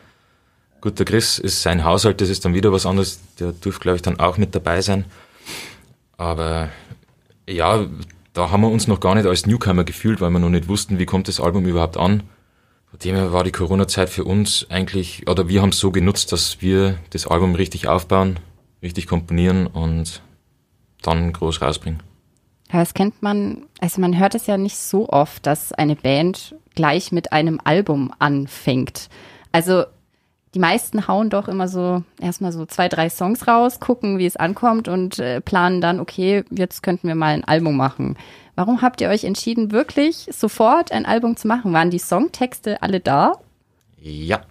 Gut, 0.79 0.99
der 0.99 1.05
Chris 1.05 1.39
ist 1.39 1.61
sein 1.61 1.83
Haushalt, 1.83 2.21
das 2.21 2.29
ist 2.29 2.45
dann 2.45 2.53
wieder 2.53 2.71
was 2.71 2.85
anderes. 2.85 3.19
Der 3.39 3.51
durfte, 3.51 3.81
glaube 3.81 3.95
ich, 3.97 4.01
dann 4.01 4.19
auch 4.19 4.37
mit 4.37 4.55
dabei 4.55 4.81
sein. 4.81 5.05
Aber 6.15 6.69
ja, 7.49 7.85
da 8.35 8.51
haben 8.51 8.61
wir 8.61 8.69
uns 8.69 8.87
noch 8.87 8.99
gar 8.99 9.15
nicht 9.15 9.25
als 9.25 9.45
Newcomer 9.47 9.85
gefühlt, 9.85 10.21
weil 10.21 10.29
wir 10.29 10.39
noch 10.39 10.49
nicht 10.49 10.67
wussten, 10.67 10.99
wie 10.99 11.05
kommt 11.05 11.29
das 11.29 11.39
Album 11.39 11.65
überhaupt 11.65 11.97
an. 11.97 12.23
Von 12.89 12.99
dem 12.99 13.15
her 13.15 13.31
war 13.31 13.45
die 13.45 13.51
Corona-Zeit 13.51 14.09
für 14.09 14.25
uns 14.25 14.67
eigentlich, 14.69 15.27
oder 15.27 15.47
wir 15.47 15.61
haben 15.61 15.69
es 15.69 15.79
so 15.79 15.91
genutzt, 15.91 16.33
dass 16.33 16.61
wir 16.61 16.97
das 17.11 17.27
Album 17.27 17.55
richtig 17.55 17.87
aufbauen, 17.87 18.39
richtig 18.83 19.07
komponieren 19.07 19.67
und 19.67 20.21
dann 21.01 21.31
groß 21.31 21.61
rausbringen. 21.61 22.03
Ja, 22.71 22.79
das 22.79 22.93
kennt 22.93 23.21
man, 23.23 23.67
also 23.79 24.01
man 24.01 24.19
hört 24.19 24.35
es 24.35 24.47
ja 24.47 24.57
nicht 24.57 24.77
so 24.77 25.07
oft, 25.07 25.45
dass 25.45 25.71
eine 25.71 25.95
Band 25.95 26.55
gleich 26.75 27.13
mit 27.13 27.31
einem 27.31 27.61
Album 27.63 28.11
anfängt. 28.19 29.07
Also 29.53 29.85
die 30.55 30.59
meisten 30.59 31.07
hauen 31.07 31.29
doch 31.29 31.47
immer 31.47 31.67
so 31.67 32.03
erstmal 32.19 32.51
so 32.51 32.65
zwei, 32.65 32.89
drei 32.89 33.09
Songs 33.09 33.47
raus, 33.47 33.79
gucken, 33.79 34.17
wie 34.17 34.25
es 34.25 34.37
ankommt 34.37 34.87
und 34.87 35.19
äh, 35.19 35.41
planen 35.41 35.81
dann, 35.81 35.99
okay, 35.99 36.43
jetzt 36.49 36.81
könnten 36.81 37.07
wir 37.07 37.15
mal 37.15 37.33
ein 37.33 37.43
Album 37.43 37.77
machen. 37.77 38.17
Warum 38.55 38.81
habt 38.81 39.01
ihr 39.01 39.09
euch 39.09 39.25
entschieden, 39.25 39.71
wirklich 39.71 40.29
sofort 40.31 40.91
ein 40.93 41.05
Album 41.05 41.35
zu 41.35 41.47
machen? 41.47 41.73
Waren 41.73 41.91
die 41.91 41.99
Songtexte 41.99 42.81
alle 42.81 43.01
da? 43.01 43.33
Ja, 44.01 44.41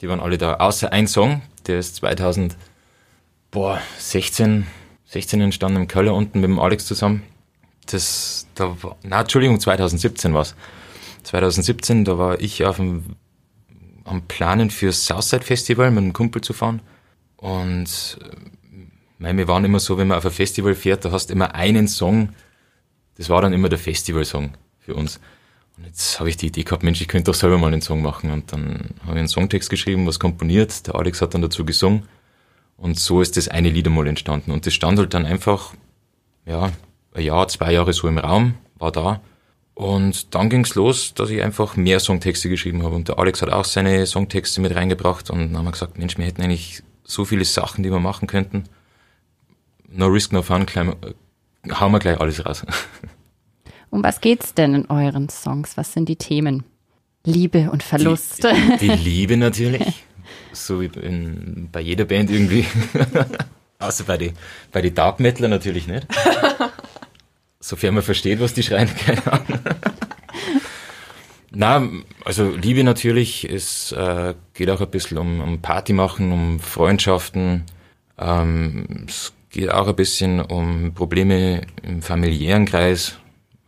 die 0.00 0.08
waren 0.08 0.20
alle 0.20 0.38
da, 0.38 0.54
außer 0.54 0.90
ein 0.90 1.06
Song, 1.06 1.42
der 1.66 1.78
ist 1.78 1.96
2016 1.96 4.66
16 5.12 5.42
entstanden 5.42 5.82
im 5.82 5.88
Keller 5.88 6.14
unten 6.14 6.40
mit 6.40 6.48
dem 6.48 6.58
Alex 6.58 6.86
zusammen. 6.86 7.22
Das, 7.90 8.46
da 8.54 8.82
war, 8.82 8.96
na, 9.02 9.20
Entschuldigung, 9.20 9.60
2017 9.60 10.32
war's. 10.32 10.54
2017, 11.24 12.06
da 12.06 12.16
war 12.16 12.40
ich 12.40 12.64
auf 12.64 12.76
dem, 12.76 13.16
am 14.04 14.22
Planen 14.22 14.70
fürs 14.70 15.06
Southside 15.06 15.44
Festival 15.44 15.90
mit 15.90 16.02
einem 16.02 16.12
Kumpel 16.12 16.42
zu 16.42 16.52
fahren. 16.52 16.80
Und 17.36 18.18
äh, 18.22 18.36
mei, 19.18 19.36
wir 19.36 19.48
waren 19.48 19.64
immer 19.64 19.80
so, 19.80 19.98
wenn 19.98 20.08
man 20.08 20.18
auf 20.18 20.26
ein 20.26 20.32
Festival 20.32 20.74
fährt, 20.74 21.04
da 21.04 21.12
hast 21.12 21.26
du 21.26 21.34
immer 21.34 21.54
einen 21.54 21.88
Song, 21.88 22.30
das 23.16 23.28
war 23.28 23.42
dann 23.42 23.52
immer 23.52 23.68
der 23.68 23.78
Festivalsong 23.78 24.54
für 24.78 24.94
uns. 24.94 25.20
Und 25.76 25.86
jetzt 25.86 26.18
habe 26.20 26.28
ich 26.28 26.36
die 26.36 26.46
Idee 26.46 26.64
gehabt, 26.64 26.82
Mensch, 26.82 27.00
ich 27.00 27.08
könnte 27.08 27.30
doch 27.30 27.38
selber 27.38 27.58
mal 27.58 27.68
einen 27.68 27.82
Song 27.82 28.02
machen. 28.02 28.30
Und 28.30 28.52
dann 28.52 28.90
habe 29.02 29.12
ich 29.12 29.18
einen 29.18 29.28
Songtext 29.28 29.70
geschrieben, 29.70 30.06
was 30.06 30.18
komponiert. 30.18 30.86
Der 30.86 30.94
Alex 30.94 31.22
hat 31.22 31.34
dann 31.34 31.42
dazu 31.42 31.64
gesungen. 31.64 32.04
Und 32.76 32.98
so 32.98 33.20
ist 33.20 33.36
das 33.36 33.48
eine 33.48 33.70
Lied 33.70 33.86
einmal 33.86 34.06
entstanden. 34.06 34.50
Und 34.50 34.66
das 34.66 34.74
stand 34.74 34.98
halt 34.98 35.14
dann 35.14 35.24
einfach, 35.24 35.74
ja, 36.46 36.72
ein 37.14 37.24
Jahr, 37.24 37.48
zwei 37.48 37.72
Jahre 37.72 37.92
so 37.92 38.08
im 38.08 38.18
Raum, 38.18 38.54
war 38.76 38.92
da. 38.92 39.20
Und 39.82 40.32
dann 40.36 40.48
ging's 40.48 40.76
los, 40.76 41.12
dass 41.12 41.28
ich 41.28 41.42
einfach 41.42 41.74
mehr 41.74 41.98
Songtexte 41.98 42.48
geschrieben 42.48 42.84
habe. 42.84 42.94
Und 42.94 43.08
der 43.08 43.18
Alex 43.18 43.42
hat 43.42 43.50
auch 43.50 43.64
seine 43.64 44.06
Songtexte 44.06 44.60
mit 44.60 44.76
reingebracht. 44.76 45.28
Und 45.28 45.40
dann 45.40 45.58
haben 45.58 45.64
wir 45.64 45.72
gesagt, 45.72 45.98
Mensch, 45.98 46.16
wir 46.16 46.24
hätten 46.24 46.40
eigentlich 46.40 46.84
so 47.02 47.24
viele 47.24 47.44
Sachen, 47.44 47.82
die 47.82 47.90
wir 47.90 47.98
machen 47.98 48.28
könnten. 48.28 48.64
No 49.88 50.06
risk, 50.06 50.32
no 50.32 50.42
fun, 50.42 50.66
gleich, 50.66 50.86
äh, 50.86 51.72
hauen 51.72 51.90
wir 51.90 51.98
gleich 51.98 52.20
alles 52.20 52.46
raus. 52.46 52.64
Um 53.90 54.02
was 54.02 54.22
geht's 54.22 54.54
denn 54.54 54.74
in 54.74 54.86
euren 54.86 55.28
Songs? 55.28 55.76
Was 55.76 55.92
sind 55.92 56.08
die 56.08 56.16
Themen? 56.16 56.64
Liebe 57.24 57.70
und 57.70 57.82
Verlust. 57.82 58.42
Die, 58.42 58.76
die 58.78 58.88
Liebe 59.04 59.36
natürlich. 59.36 60.04
So 60.54 60.80
wie 60.80 60.86
in, 60.86 61.68
bei 61.70 61.80
jeder 61.80 62.06
Band 62.06 62.30
irgendwie. 62.30 62.64
Außer 63.78 64.04
bei 64.04 64.16
den 64.16 64.32
bei 64.70 64.80
die 64.80 64.94
Dark 64.94 65.20
Metaler 65.20 65.48
natürlich 65.48 65.88
nicht. 65.88 66.06
Sofern 67.62 67.94
man 67.94 68.02
versteht, 68.02 68.40
was 68.40 68.54
die 68.54 68.64
schreien, 68.64 68.90
keine 69.06 69.32
Ahnung. 69.32 69.60
Na, 71.52 71.88
also 72.24 72.50
Liebe 72.50 72.82
natürlich, 72.82 73.48
es 73.48 73.92
äh, 73.92 74.34
geht 74.52 74.68
auch 74.68 74.80
ein 74.80 74.90
bisschen 74.90 75.16
um, 75.18 75.40
um 75.40 75.62
Party 75.62 75.92
machen, 75.92 76.32
um 76.32 76.58
Freundschaften. 76.58 77.62
Ähm, 78.18 79.06
es 79.06 79.32
geht 79.50 79.70
auch 79.70 79.86
ein 79.86 79.94
bisschen 79.94 80.40
um 80.40 80.92
Probleme 80.92 81.60
im 81.82 82.02
familiären 82.02 82.64
Kreis. 82.64 83.18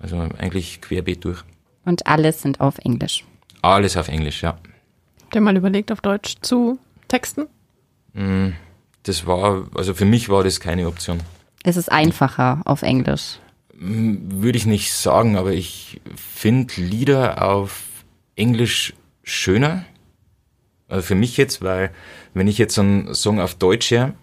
Also 0.01 0.19
eigentlich 0.39 0.81
querbeet 0.81 1.25
durch. 1.25 1.45
Und 1.85 2.07
alles 2.09 2.43
sind 2.43 2.61
auf 2.61 2.79
Englisch. 2.79 3.25
Alles 3.63 3.97
auf 3.97 4.09
Englisch, 4.09 4.43
ja. 4.43 4.59
Habt 5.23 5.35
ihr 5.35 5.41
mal 5.41 5.57
überlegt, 5.57 5.93
auf 5.93 6.01
Deutsch 6.01 6.35
zu 6.41 6.79
texten? 7.07 7.47
Das 9.05 9.27
war, 9.27 9.69
also 9.77 9.95
für 9.95 10.05
mich 10.05 10.29
war 10.29 10.43
das 10.43 10.59
keine 10.59 10.89
Option. 10.89 11.21
Es 11.63 11.77
ist 11.77 11.93
einfacher 11.93 12.61
auf 12.65 12.83
Englisch. 12.83 13.39
Würde 13.77 14.57
ich 14.57 14.67
nicht 14.67 14.93
sagen, 14.93 15.37
aber 15.37 15.53
ich 15.53 16.01
finde 16.15 16.81
Lieder 16.81 17.43
auf 17.43 17.85
Englisch 18.37 18.95
schöner. 19.23 19.85
Also 20.89 21.03
für 21.03 21.15
mich 21.15 21.37
jetzt, 21.37 21.63
weil 21.63 21.91
wenn 22.35 22.47
ich 22.47 22.59
jetzt 22.59 22.79
einen 22.79 23.15
Song 23.15 23.41
auf 23.41 23.55
Deutsch 23.55 23.91
her, 23.91 24.15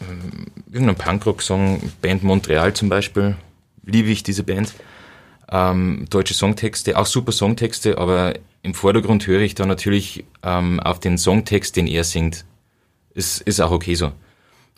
ähm, 0.00 0.46
irgendeinen 0.66 0.98
Punkrock-Song, 0.98 1.80
Band 2.02 2.22
Montreal 2.22 2.74
zum 2.74 2.88
Beispiel, 2.88 3.36
liebe 3.84 4.08
ich 4.08 4.22
diese 4.22 4.42
Band. 4.42 4.74
Ähm, 5.50 6.06
deutsche 6.10 6.34
Songtexte, 6.34 6.98
auch 6.98 7.06
super 7.06 7.32
Songtexte, 7.32 7.98
aber 7.98 8.34
im 8.62 8.74
Vordergrund 8.74 9.26
höre 9.26 9.42
ich 9.42 9.54
da 9.54 9.66
natürlich 9.66 10.24
ähm, 10.42 10.80
auf 10.80 11.00
den 11.00 11.18
Songtext, 11.18 11.76
den 11.76 11.86
er 11.86 12.04
singt. 12.04 12.44
Ist, 13.14 13.40
ist 13.42 13.60
auch 13.60 13.70
okay 13.70 13.94
so. 13.94 14.12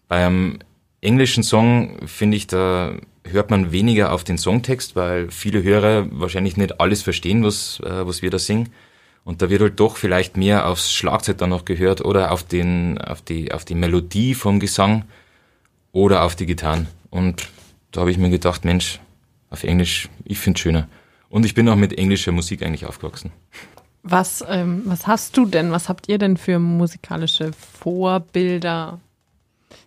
Beim 0.09 0.59
englischen 1.01 1.43
Song 1.43 2.07
finde 2.07 2.37
ich, 2.37 2.47
da 2.47 2.97
hört 3.31 3.51
man 3.51 3.73
weniger 3.73 4.13
auf 4.13 4.25
den 4.25 4.39
Songtext, 4.39 4.97
weil 4.97 5.31
viele 5.31 5.63
Hörer 5.63 6.07
wahrscheinlich 6.11 6.57
nicht 6.57 6.81
alles 6.81 7.03
verstehen, 7.03 7.45
was, 7.45 7.81
äh, 7.81 8.07
was 8.07 8.23
wir 8.23 8.31
da 8.31 8.39
singen. 8.39 8.71
Und 9.25 9.43
da 9.43 9.51
wird 9.51 9.61
halt 9.61 9.81
doch 9.81 9.97
vielleicht 9.97 10.37
mehr 10.37 10.69
aufs 10.69 10.93
Schlagzeug 10.93 11.39
dann 11.39 11.51
noch 11.51 11.65
gehört 11.65 12.05
oder 12.05 12.31
auf 12.31 12.45
den, 12.45 12.99
auf 12.99 13.23
die, 13.23 13.51
auf 13.53 13.65
die 13.65 13.75
Melodie 13.75 14.35
vom 14.35 14.61
Gesang 14.61 15.05
oder 15.93 16.23
auf 16.23 16.37
die 16.37 16.47
Gitarren. 16.47 16.87
Und 17.11 17.49
da 17.91 18.03
habe 18.03 18.11
ich 18.11 18.19
mir 18.19 18.31
gedacht, 18.31 18.65
Mensch, 18.65 19.01
auf 19.51 19.65
Englisch, 19.65 20.09
ich 20.25 20.39
finde 20.39 20.61
schöner. 20.61 20.89
Und 21.29 21.45
ich 21.45 21.55
bin 21.55 21.69
auch 21.69 21.77
mit 21.77 21.99
englischer 21.99 22.33
Musik 22.33 22.63
eigentlich 22.63 22.87
aufgewachsen. 22.87 23.33
Was, 24.03 24.45
ähm, 24.49 24.83
was 24.85 25.09
hast 25.09 25.37
du 25.37 25.47
denn? 25.47 25.73
Was 25.73 25.89
habt 25.89 26.09
ihr 26.09 26.19
denn 26.19 26.37
für 26.37 26.61
musikalische 26.61 27.53
Vorbilder? 27.53 29.01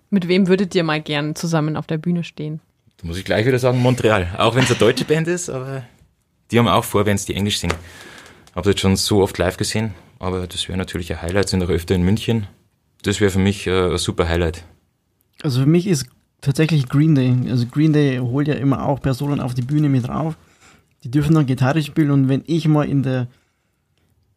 Mit 0.09 0.27
wem 0.27 0.47
würdet 0.47 0.75
ihr 0.75 0.83
mal 0.83 1.01
gern 1.01 1.35
zusammen 1.35 1.77
auf 1.77 1.87
der 1.87 1.97
Bühne 1.97 2.25
stehen? 2.25 2.59
Da 3.01 3.07
muss 3.07 3.17
ich 3.17 3.23
gleich 3.23 3.45
wieder 3.45 3.59
sagen, 3.59 3.79
Montreal. 3.79 4.27
Auch 4.37 4.55
wenn 4.55 4.63
es 4.63 4.69
eine 4.69 4.79
deutsche 4.79 5.05
Band 5.05 5.27
ist, 5.27 5.49
aber 5.49 5.83
die 6.51 6.59
haben 6.59 6.67
auch 6.67 6.83
Vorbands, 6.83 7.25
die 7.25 7.33
Englisch 7.33 7.59
singen. 7.59 7.75
Habe 8.55 8.71
jetzt 8.71 8.81
schon 8.81 8.97
so 8.97 9.21
oft 9.21 9.37
live 9.37 9.55
gesehen, 9.55 9.93
aber 10.19 10.47
das 10.47 10.67
wäre 10.67 10.77
natürlich 10.77 11.11
ein 11.13 11.21
Highlight. 11.21 11.47
Sind 11.47 11.63
auch 11.63 11.69
öfter 11.69 11.95
in 11.95 12.03
München. 12.03 12.47
Das 13.03 13.21
wäre 13.21 13.31
für 13.31 13.39
mich 13.39 13.67
äh, 13.67 13.91
ein 13.91 13.97
super 13.97 14.27
Highlight. 14.27 14.65
Also 15.41 15.61
für 15.61 15.65
mich 15.65 15.87
ist 15.87 16.07
tatsächlich 16.41 16.89
Green 16.89 17.15
Day. 17.15 17.33
Also 17.49 17.67
Green 17.67 17.93
Day 17.93 18.17
holt 18.17 18.49
ja 18.49 18.55
immer 18.55 18.85
auch 18.85 19.01
Personen 19.01 19.39
auf 19.39 19.53
die 19.53 19.61
Bühne 19.61 19.87
mit 19.87 20.09
rauf. 20.09 20.35
Die 21.05 21.11
dürfen 21.11 21.35
dann 21.35 21.45
Gitarre 21.45 21.81
spielen 21.81 22.11
und 22.11 22.27
wenn 22.27 22.43
ich 22.47 22.67
mal 22.67 22.83
in 22.83 23.03
der 23.03 23.27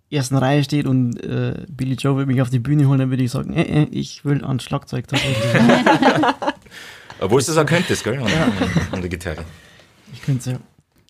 ersten 0.08 0.36
Reihe 0.36 0.62
steht 0.62 0.86
und 0.86 1.20
äh, 1.24 1.64
Billy 1.68 1.94
Joe 1.94 2.16
will 2.16 2.26
mich 2.26 2.40
auf 2.40 2.50
die 2.50 2.60
Bühne 2.60 2.86
holen, 2.86 3.00
dann 3.00 3.10
würde 3.10 3.24
ich 3.24 3.32
sagen, 3.32 3.52
äh, 3.54 3.82
äh, 3.82 3.88
ich 3.90 4.24
will 4.24 4.44
ans 4.44 4.62
Schlagzeug 4.62 5.08
tatsächlich. 5.08 5.42
Obwohl 7.22 7.40
es 7.40 7.46
das 7.46 7.56
auch 7.56 7.66
könntest, 7.66 8.02
gell? 8.02 8.18
An, 8.18 8.26
an, 8.26 8.52
an 8.90 9.00
der 9.00 9.08
Gitarre. 9.08 9.44
ich 10.12 10.22
könnte 10.22 10.50
ja. 10.50 10.56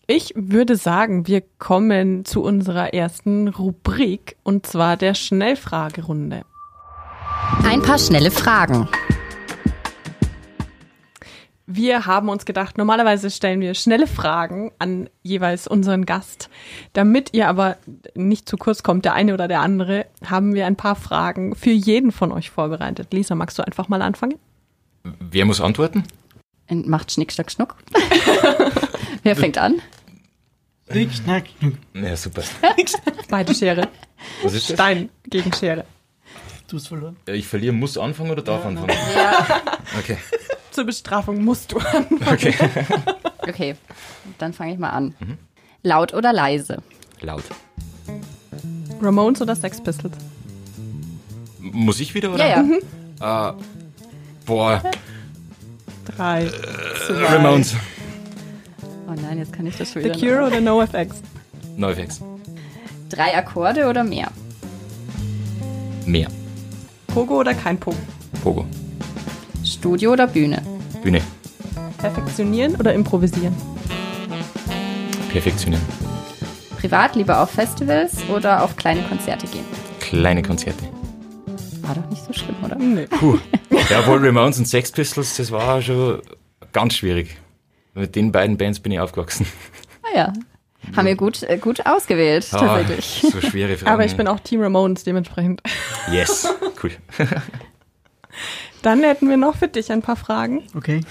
Ich 0.05 0.33
würde 0.35 0.75
sagen, 0.75 1.27
wir 1.27 1.41
kommen 1.59 2.25
zu 2.25 2.43
unserer 2.43 2.93
ersten 2.93 3.47
Rubrik 3.47 4.35
und 4.43 4.67
zwar 4.67 4.97
der 4.97 5.13
Schnellfragerunde. 5.13 6.43
Ein 7.63 7.81
paar 7.81 7.97
schnelle 7.97 8.29
Fragen. 8.29 8.89
Wir 11.65 12.05
haben 12.05 12.27
uns 12.27 12.45
gedacht, 12.45 12.77
normalerweise 12.77 13.31
stellen 13.31 13.61
wir 13.61 13.73
schnelle 13.73 14.05
Fragen 14.05 14.71
an 14.77 15.09
jeweils 15.23 15.67
unseren 15.67 16.05
Gast. 16.05 16.49
Damit 16.91 17.33
ihr 17.33 17.47
aber 17.47 17.77
nicht 18.13 18.47
zu 18.47 18.57
kurz 18.57 18.83
kommt, 18.83 19.05
der 19.05 19.13
eine 19.13 19.33
oder 19.33 19.47
der 19.47 19.61
andere, 19.61 20.05
haben 20.25 20.53
wir 20.53 20.67
ein 20.67 20.75
paar 20.75 20.95
Fragen 20.95 21.55
für 21.55 21.71
jeden 21.71 22.11
von 22.11 22.33
euch 22.33 22.51
vorbereitet. 22.51 23.13
Lisa, 23.13 23.33
magst 23.33 23.57
du 23.57 23.65
einfach 23.65 23.87
mal 23.87 24.01
anfangen? 24.01 24.35
Wer 25.03 25.45
muss 25.45 25.59
antworten? 25.61 26.03
Und 26.69 26.87
macht 26.87 27.11
Schnick, 27.11 27.31
Schnack, 27.33 27.51
Schnuck. 27.51 27.75
Wer 29.23 29.35
fängt 29.35 29.57
an? 29.57 29.81
Schnick, 30.89 31.11
schnack, 31.13 31.45
schnuck. 31.59 31.73
Ja, 31.93 32.15
super. 32.15 32.43
Beide 33.29 33.53
Schere. 33.53 33.89
Was 34.43 34.53
ist 34.53 34.69
das? 34.69 34.75
Stein 34.75 35.09
gegen 35.29 35.51
Schere. 35.53 35.85
Du 36.67 36.77
hast 36.77 36.87
verloren. 36.87 37.17
Ja, 37.27 37.33
Ich 37.33 37.47
verliere, 37.47 37.73
muss 37.73 37.97
anfangen 37.97 38.31
oder 38.31 38.41
darf 38.41 38.65
anfangen? 38.65 38.91
Okay. 39.99 40.17
Zur 40.71 40.85
Bestrafung 40.85 41.43
musst 41.43 41.71
du 41.71 41.77
an. 41.79 42.05
okay. 42.31 42.53
Okay, 43.45 43.75
dann 44.37 44.53
fange 44.53 44.71
ich 44.71 44.79
mal 44.79 44.91
an. 44.91 45.15
Laut 45.81 46.13
oder 46.13 46.31
leise? 46.31 46.81
Laut. 47.19 47.43
Ramones 49.01 49.41
oder 49.41 49.53
Sex 49.53 49.83
Pistols? 49.83 50.15
Muss 51.59 51.99
ich 51.99 52.13
wieder, 52.15 52.33
oder? 52.33 52.47
Ja, 52.47 52.63
ja. 53.19 53.49
Äh, 53.49 53.53
boah, 54.45 54.81
Drei. 56.05 56.49
zwei. 57.07 57.25
Ramones. 57.25 57.75
Oh 59.07 59.13
nein, 59.21 59.37
jetzt 59.37 59.53
kann 59.53 59.65
ich 59.67 59.77
das 59.77 59.91
schon 59.91 60.01
The 60.03 60.09
wieder. 60.09 60.19
Cure 60.19 60.47
oder 60.47 60.61
NoFX? 60.61 61.21
Neufex. 61.77 62.21
Drei 63.09 63.35
Akkorde 63.37 63.87
oder 63.87 64.03
mehr? 64.03 64.27
Mehr. 66.05 66.27
Pogo 67.07 67.39
oder 67.39 67.53
kein 67.53 67.77
Pogo? 67.77 67.97
Pogo. 68.43 68.65
Studio 69.63 70.13
oder 70.13 70.27
Bühne? 70.27 70.61
Bühne. 71.03 71.21
Perfektionieren 71.97 72.75
oder 72.75 72.93
improvisieren? 72.93 73.55
Perfektionieren. 75.31 75.83
Privat 76.79 77.15
lieber 77.15 77.39
auf 77.41 77.49
Festivals 77.51 78.17
oder 78.29 78.63
auf 78.63 78.75
kleine 78.75 79.01
Konzerte 79.03 79.47
gehen? 79.47 79.63
Kleine 79.99 80.41
Konzerte. 80.41 80.83
War 81.81 81.95
doch 81.95 82.09
nicht 82.09 82.23
so 82.25 82.33
schlimm, 82.33 82.55
oder? 82.63 82.75
Nee. 82.75 83.07
Puh. 83.07 83.37
Ja, 83.89 84.05
wohl 84.07 84.25
Ramones 84.25 84.57
und 84.59 84.65
Sex 84.67 84.91
Pistols, 84.91 85.37
das 85.37 85.51
war 85.51 85.81
schon 85.81 86.21
ganz 86.71 86.95
schwierig. 86.95 87.37
Mit 87.93 88.15
den 88.15 88.31
beiden 88.31 88.57
Bands 88.57 88.79
bin 88.79 88.91
ich 88.91 88.99
aufgewachsen. 88.99 89.45
Ah 90.03 90.17
ja. 90.17 90.33
Haben 90.95 91.07
wir 91.07 91.15
gut, 91.15 91.43
äh, 91.43 91.57
gut 91.57 91.85
ausgewählt, 91.85 92.47
Ah, 92.51 92.57
tatsächlich. 92.57 93.21
so 93.31 93.39
schwere 93.41 93.77
Fragen. 93.77 93.91
Aber 93.93 94.05
ich 94.05 94.17
bin 94.17 94.27
auch 94.27 94.39
Team 94.39 94.61
Ramones 94.61 95.03
dementsprechend. 95.03 95.61
Yes, 96.11 96.47
cool. 96.83 96.91
Dann 98.81 99.01
hätten 99.03 99.29
wir 99.29 99.37
noch 99.37 99.55
für 99.55 99.67
dich 99.69 99.91
ein 99.91 100.01
paar 100.01 100.15
Fragen. 100.17 100.63
Okay, 100.75 101.01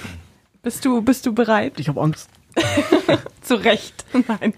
Bist 0.63 0.85
du, 0.85 1.01
bist 1.03 1.25
du 1.25 1.33
bereit? 1.33 1.75
ich 1.79 1.89
habe 1.89 2.01
Angst. 2.01 2.29
Zu 3.41 3.55
Recht. 3.55 4.05
Nein. 4.29 4.53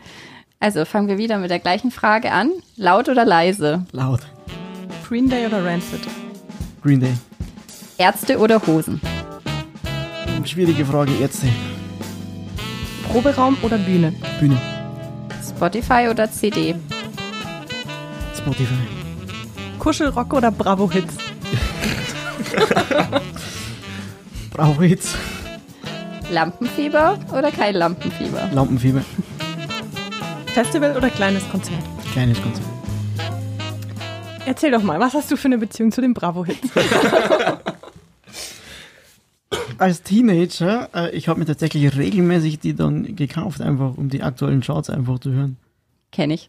Also 0.59 0.85
fangen 0.85 1.07
wir 1.09 1.19
wieder 1.19 1.39
mit 1.39 1.51
der 1.51 1.61
gleichen 1.61 1.91
Frage 1.93 2.33
an. 2.33 2.51
Laut 2.77 3.09
oder 3.09 3.25
leise? 3.25 3.87
Laut. 3.93 4.21
Green 5.07 5.29
Day 5.29 5.47
oder 5.47 5.65
Rancid? 5.65 6.01
Green 6.83 6.99
Day. 7.01 7.15
Ärzte 7.99 8.39
oder 8.39 8.61
Hosen? 8.67 9.01
Schwierige 10.45 10.85
Frage, 10.85 11.13
Ärzte. 11.21 11.47
Proberaum 13.11 13.57
oder 13.63 13.79
Bühne? 13.79 14.13
Bühne. 14.41 14.61
Spotify 15.49 16.09
oder 16.11 16.31
CD? 16.31 16.75
Spotify. 18.37 18.75
Kuschelrock 19.79 20.33
oder 20.33 20.51
Bravo 20.51 20.91
Hits? 20.91 21.15
Brauche 24.51 24.85
jetzt. 24.87 25.17
Lampenfieber 26.31 27.19
oder 27.33 27.51
kein 27.53 27.75
Lampenfieber? 27.75 28.51
Lampenfieber. 28.53 29.03
Festival 30.47 30.97
oder 30.97 31.11
kleines 31.11 31.49
Konzert? 31.49 31.83
Kleines 32.13 32.41
Konzert. 32.43 32.67
Erzähl 34.47 34.73
doch 34.73 34.83
mal, 34.83 35.01
was 35.01 35.15
hast 35.15 35.31
du 35.31 35.37
für 35.37 35.47
eine 35.47 35.59
Beziehung 35.59 35.91
zu 35.91 36.01
den 36.01 36.13
Bravo 36.13 36.45
Hits? 36.45 36.69
Als 39.85 40.03
Teenager, 40.03 40.89
äh, 40.95 41.11
ich 41.11 41.29
habe 41.29 41.39
mir 41.39 41.45
tatsächlich 41.45 41.95
regelmäßig 41.95 42.59
die 42.59 42.75
dann 42.75 43.17
gekauft, 43.17 43.61
einfach 43.61 43.99
um 43.99 44.09
die 44.09 44.23
aktuellen 44.23 44.63
Charts 44.63 44.89
einfach 44.89 45.19
zu 45.19 45.31
hören. 45.31 45.59
Kenn 46.11 46.31
ich. 46.31 46.49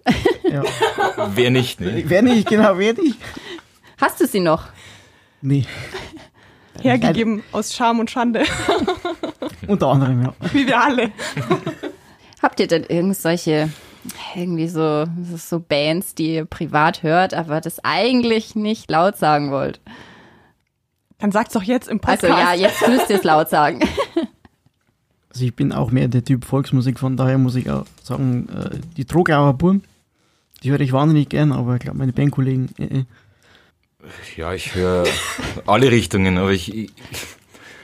Ja. 0.49 0.63
Wer 1.35 1.51
nicht, 1.51 1.81
ne? 1.81 2.03
wer 2.05 2.21
nicht, 2.21 2.47
genau, 2.47 2.77
wer 2.77 2.93
nicht? 2.93 3.17
Hast 3.97 4.21
du 4.21 4.25
sie 4.25 4.39
noch? 4.39 4.69
Nee, 5.41 5.65
Hergegeben 6.81 7.43
aus 7.51 7.75
Scham 7.75 7.99
und 7.99 8.09
Schande, 8.09 8.45
unter 9.67 9.87
anderem, 9.87 10.23
ja. 10.23 10.33
wie 10.53 10.65
wir 10.65 10.81
alle. 10.81 11.11
Habt 12.41 12.61
ihr 12.61 12.67
denn 12.67 12.85
irgend 12.85 13.17
solche, 13.17 13.69
irgendwie 14.33 14.69
so, 14.69 15.07
so 15.35 15.59
Bands, 15.59 16.15
die 16.15 16.35
ihr 16.35 16.45
privat 16.45 17.03
hört, 17.03 17.33
aber 17.33 17.59
das 17.59 17.83
eigentlich 17.83 18.55
nicht 18.55 18.89
laut 18.89 19.17
sagen 19.17 19.51
wollt? 19.51 19.81
Dann 21.25 21.31
sag's 21.31 21.53
doch 21.53 21.63
jetzt 21.63 21.87
im 21.87 21.99
Podcast. 21.99 22.23
Also 22.25 22.37
ja, 22.37 22.53
jetzt 22.53 22.87
müsst 22.87 23.09
ihr 23.09 23.15
es 23.15 23.23
laut 23.23 23.49
sagen. 23.49 23.79
Also 25.29 25.43
ich 25.43 25.53
bin 25.53 25.73
auch 25.73 25.91
mehr 25.91 26.07
der 26.07 26.23
Typ 26.23 26.45
Volksmusik, 26.45 26.97
von 26.97 27.17
daher 27.17 27.37
muss 27.37 27.55
ich 27.55 27.69
auch 27.69 27.85
sagen, 28.01 28.47
äh, 28.47 28.77
die 28.95 29.03
Trogauer 29.03 29.53
Burm, 29.53 29.81
die 30.63 30.71
höre 30.71 30.79
ich 30.79 30.93
wahnsinnig 30.93 31.27
gern, 31.27 31.51
aber 31.51 31.73
ich 31.73 31.81
glaube, 31.81 31.97
meine 31.97 32.13
Bandkollegen, 32.13 32.69
äh, 32.77 32.99
äh. 32.99 33.03
Ja, 34.37 34.53
ich 34.53 34.75
höre 34.75 35.03
alle 35.65 35.91
Richtungen, 35.91 36.37
aber 36.37 36.51
ich, 36.53 36.73
ich, 36.73 36.89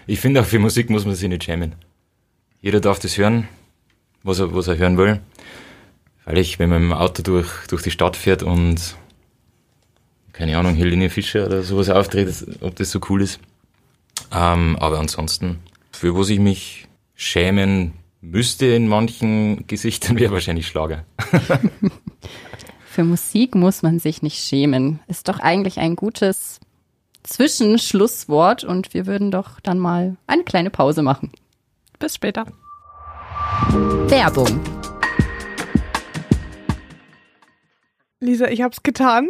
ich 0.08 0.22
finde 0.22 0.40
auch 0.40 0.46
für 0.46 0.60
Musik 0.60 0.90
muss 0.90 1.04
man 1.04 1.16
sich 1.16 1.28
nicht 1.28 1.44
schämen. 1.44 1.76
Jeder 2.62 2.80
darf 2.80 3.00
das 3.00 3.18
hören, 3.18 3.50
was 4.24 4.40
er, 4.40 4.56
was 4.56 4.70
er 4.70 4.78
hören 4.78 4.98
will. 4.98 5.20
Weil 6.24 6.38
ich, 6.38 6.58
wenn 6.58 6.70
man 6.70 6.84
im 6.84 6.94
Auto 6.94 7.22
durch, 7.22 7.50
durch 7.68 7.84
die 7.84 7.92
Stadt 7.92 8.16
fährt 8.16 8.44
und, 8.44 8.96
keine 10.42 10.58
Ahnung, 10.58 10.74
Helene 10.74 11.12
Fischer 11.12 11.46
oder 11.46 11.62
sowas 11.62 11.88
auftritt, 11.92 12.58
ob 12.62 12.76
das 12.76 12.90
so 12.90 13.00
cool 13.10 13.22
ist. 13.22 13.40
Ähm, 14.34 14.76
aber 14.80 14.98
ansonsten, 14.98 15.60
für 15.92 16.18
was 16.18 16.30
ich 16.30 16.40
mich 16.40 16.88
schämen 17.14 17.94
müsste 18.22 18.66
in 18.66 18.88
manchen 18.88 19.68
Gesichtern, 19.68 20.18
wäre 20.18 20.34
wahrscheinlich 20.34 20.66
Schlager. 20.66 21.06
Für 22.86 23.04
Musik 23.04 23.54
muss 23.54 23.84
man 23.84 24.00
sich 24.00 24.24
nicht 24.24 24.44
schämen. 24.44 25.00
Ist 25.08 25.28
doch 25.28 25.40
eigentlich 25.40 25.78
ein 25.78 25.96
gutes 25.96 26.60
Zwischenschlusswort 27.22 28.64
und 28.64 28.96
wir 28.96 29.06
würden 29.06 29.30
doch 29.30 29.60
dann 29.60 29.78
mal 29.78 30.18
eine 30.26 30.44
kleine 30.44 30.72
Pause 30.72 31.04
machen. 31.04 31.32
Bis 32.00 32.16
später. 32.16 32.48
Werbung. 34.08 34.60
Lisa, 38.20 38.48
ich 38.48 38.64
hab's 38.64 38.82
getan. 38.82 39.30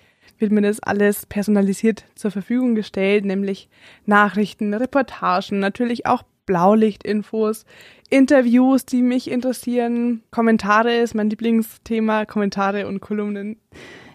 wird 0.41 0.51
mir 0.51 0.61
das 0.61 0.79
alles 0.81 1.25
personalisiert 1.25 2.05
zur 2.15 2.31
Verfügung 2.31 2.75
gestellt, 2.75 3.25
nämlich 3.25 3.69
Nachrichten, 4.05 4.73
Reportagen, 4.73 5.59
natürlich 5.59 6.05
auch 6.05 6.23
Blaulichtinfos, 6.45 7.65
Interviews, 8.11 8.85
die 8.85 9.01
mich 9.01 9.31
interessieren, 9.31 10.21
Kommentare 10.31 10.97
ist 10.97 11.15
mein 11.15 11.29
Lieblingsthema, 11.29 12.25
Kommentare 12.25 12.85
und 12.85 12.99
Kolumnen. 12.99 13.55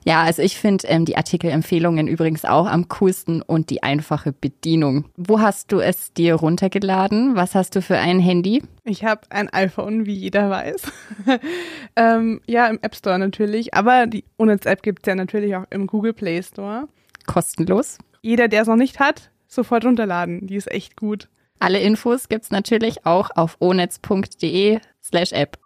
Ja, 0.04 0.22
also 0.22 0.42
ich 0.42 0.56
finde 0.58 0.86
ähm, 0.86 1.04
die 1.06 1.16
Artikelempfehlungen 1.16 2.06
übrigens 2.06 2.44
auch 2.44 2.66
am 2.66 2.88
coolsten 2.88 3.42
und 3.42 3.70
die 3.70 3.82
einfache 3.82 4.32
Bedienung. 4.32 5.06
Wo 5.16 5.40
hast 5.40 5.72
du 5.72 5.80
es 5.80 6.12
dir 6.12 6.34
runtergeladen? 6.34 7.34
Was 7.34 7.56
hast 7.56 7.74
du 7.74 7.82
für 7.82 7.96
ein 7.96 8.20
Handy? 8.20 8.62
Ich 8.84 9.04
habe 9.04 9.22
ein 9.30 9.48
iPhone, 9.48 10.04
wie 10.04 10.14
jeder 10.14 10.50
weiß. 10.50 10.82
ähm, 11.96 12.40
ja, 12.46 12.68
im 12.68 12.78
App 12.82 12.94
Store 12.94 13.18
natürlich, 13.18 13.74
aber 13.74 14.06
die 14.06 14.24
Unnetz-App 14.36 14.82
gibt's 14.82 15.08
ja 15.08 15.14
natürlich 15.14 15.56
auch 15.56 15.64
im 15.70 15.86
Google 15.86 16.12
Play 16.12 16.40
Store. 16.42 16.86
Kostenlos. 17.26 17.98
Jeder, 18.20 18.46
der 18.46 18.62
es 18.62 18.68
noch 18.68 18.76
nicht 18.76 19.00
hat, 19.00 19.30
sofort 19.48 19.86
runterladen. 19.86 20.46
Die 20.46 20.56
ist 20.56 20.70
echt 20.70 20.96
gut. 20.96 21.28
Alle 21.58 21.80
Infos 21.80 22.28
gibt's 22.28 22.50
natürlich 22.50 23.06
auch 23.06 23.30
auf 23.34 23.56
onetz.de 23.60 24.78
slash 25.02 25.32
app. 25.32 25.58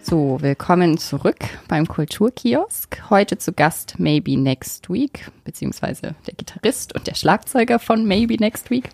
So, 0.00 0.40
willkommen 0.40 0.96
zurück 0.96 1.44
beim 1.68 1.86
Kulturkiosk. 1.86 3.02
Heute 3.10 3.36
zu 3.36 3.52
Gast 3.52 3.98
Maybe 3.98 4.38
Next 4.38 4.88
Week, 4.88 5.30
beziehungsweise 5.44 6.14
der 6.26 6.34
Gitarrist 6.34 6.94
und 6.94 7.06
der 7.06 7.14
Schlagzeuger 7.14 7.78
von 7.78 8.06
Maybe 8.06 8.36
Next 8.36 8.70
Week. 8.70 8.88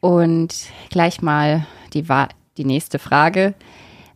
Und 0.00 0.54
gleich 0.90 1.22
mal 1.22 1.66
die, 1.92 2.04
die 2.56 2.64
nächste 2.64 2.98
Frage. 2.98 3.54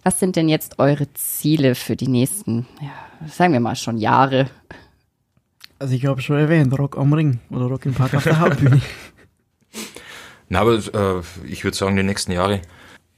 Was 0.03 0.19
sind 0.19 0.37
denn 0.37 0.49
jetzt 0.49 0.79
eure 0.81 1.13
Ziele 1.15 1.75
für 1.77 1.95
die 1.95 2.09
nächsten, 2.09 2.67
ja, 2.81 3.29
sagen 3.29 3.53
wir 3.53 3.61
mal 3.61 3.77
schon 3.77 3.99
Jahre? 3.99 4.49
Also 5.79 5.95
ich 5.95 6.07
habe 6.07 6.23
schon 6.23 6.39
erwähnt, 6.39 6.77
Rock 6.79 6.97
am 6.97 7.13
Ring 7.13 7.41
oder 7.51 7.67
Rock 7.67 7.87
im 7.87 7.95
Park 7.95 8.15
auf 8.15 8.25
der 8.25 8.39
Hauptbühne. 8.41 8.81
Na, 10.49 10.61
aber 10.61 10.75
äh, 10.75 11.23
ich 11.49 11.65
würde 11.65 11.77
sagen, 11.77 11.97
die 11.97 12.03
nächsten 12.03 12.33
Jahre 12.33 12.63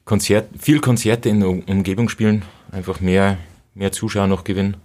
Konzert, 0.05 0.49
viel 0.59 0.81
Konzerte 0.81 1.29
in 1.29 1.41
der 1.41 1.51
Umgebung 1.51 2.09
spielen, 2.09 2.43
einfach 2.73 3.01
mehr, 3.01 3.37
mehr 3.75 3.93
Zuschauer 3.93 4.27
noch 4.27 4.43
gewinnen. 4.43 4.79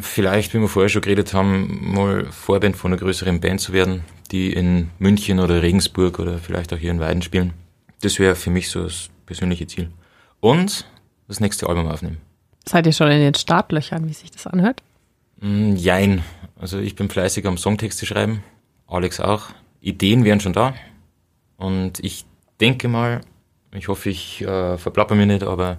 Vielleicht, 0.00 0.54
wie 0.54 0.60
wir 0.60 0.68
vorher 0.68 0.88
schon 0.88 1.02
geredet 1.02 1.34
haben, 1.34 1.92
mal 1.92 2.26
Vorband 2.26 2.76
von 2.76 2.92
einer 2.92 3.00
größeren 3.00 3.40
Band 3.40 3.60
zu 3.60 3.72
werden, 3.72 4.04
die 4.30 4.52
in 4.52 4.90
München 5.00 5.40
oder 5.40 5.62
Regensburg 5.62 6.20
oder 6.20 6.38
vielleicht 6.38 6.72
auch 6.72 6.78
hier 6.78 6.92
in 6.92 7.00
Weiden 7.00 7.22
spielen. 7.22 7.52
Das 8.02 8.20
wäre 8.20 8.36
für 8.36 8.50
mich 8.50 8.70
so 8.70 8.84
das 8.84 9.10
persönliche 9.26 9.66
Ziel. 9.66 9.90
Und 10.38 10.86
das 11.26 11.40
nächste 11.40 11.68
Album 11.68 11.88
aufnehmen. 11.88 12.18
Seid 12.64 12.86
ihr 12.86 12.92
schon 12.92 13.10
in 13.10 13.20
den 13.20 13.34
Startlöchern, 13.34 14.08
wie 14.08 14.12
sich 14.12 14.30
das 14.30 14.46
anhört? 14.46 14.82
Mm, 15.40 15.74
jein. 15.76 16.24
Also 16.58 16.78
ich 16.78 16.94
bin 16.94 17.08
fleißig 17.08 17.46
am 17.46 17.58
Songtexte 17.58 18.06
schreiben. 18.06 18.42
Alex 18.86 19.20
auch. 19.20 19.48
Ideen 19.80 20.24
wären 20.24 20.40
schon 20.40 20.52
da. 20.52 20.74
Und 21.56 22.00
ich 22.00 22.24
denke 22.60 22.88
mal, 22.88 23.22
ich 23.72 23.88
hoffe, 23.88 24.10
ich 24.10 24.42
äh, 24.42 24.76
verplapper 24.78 25.14
mich 25.14 25.26
nicht, 25.26 25.42
aber 25.42 25.78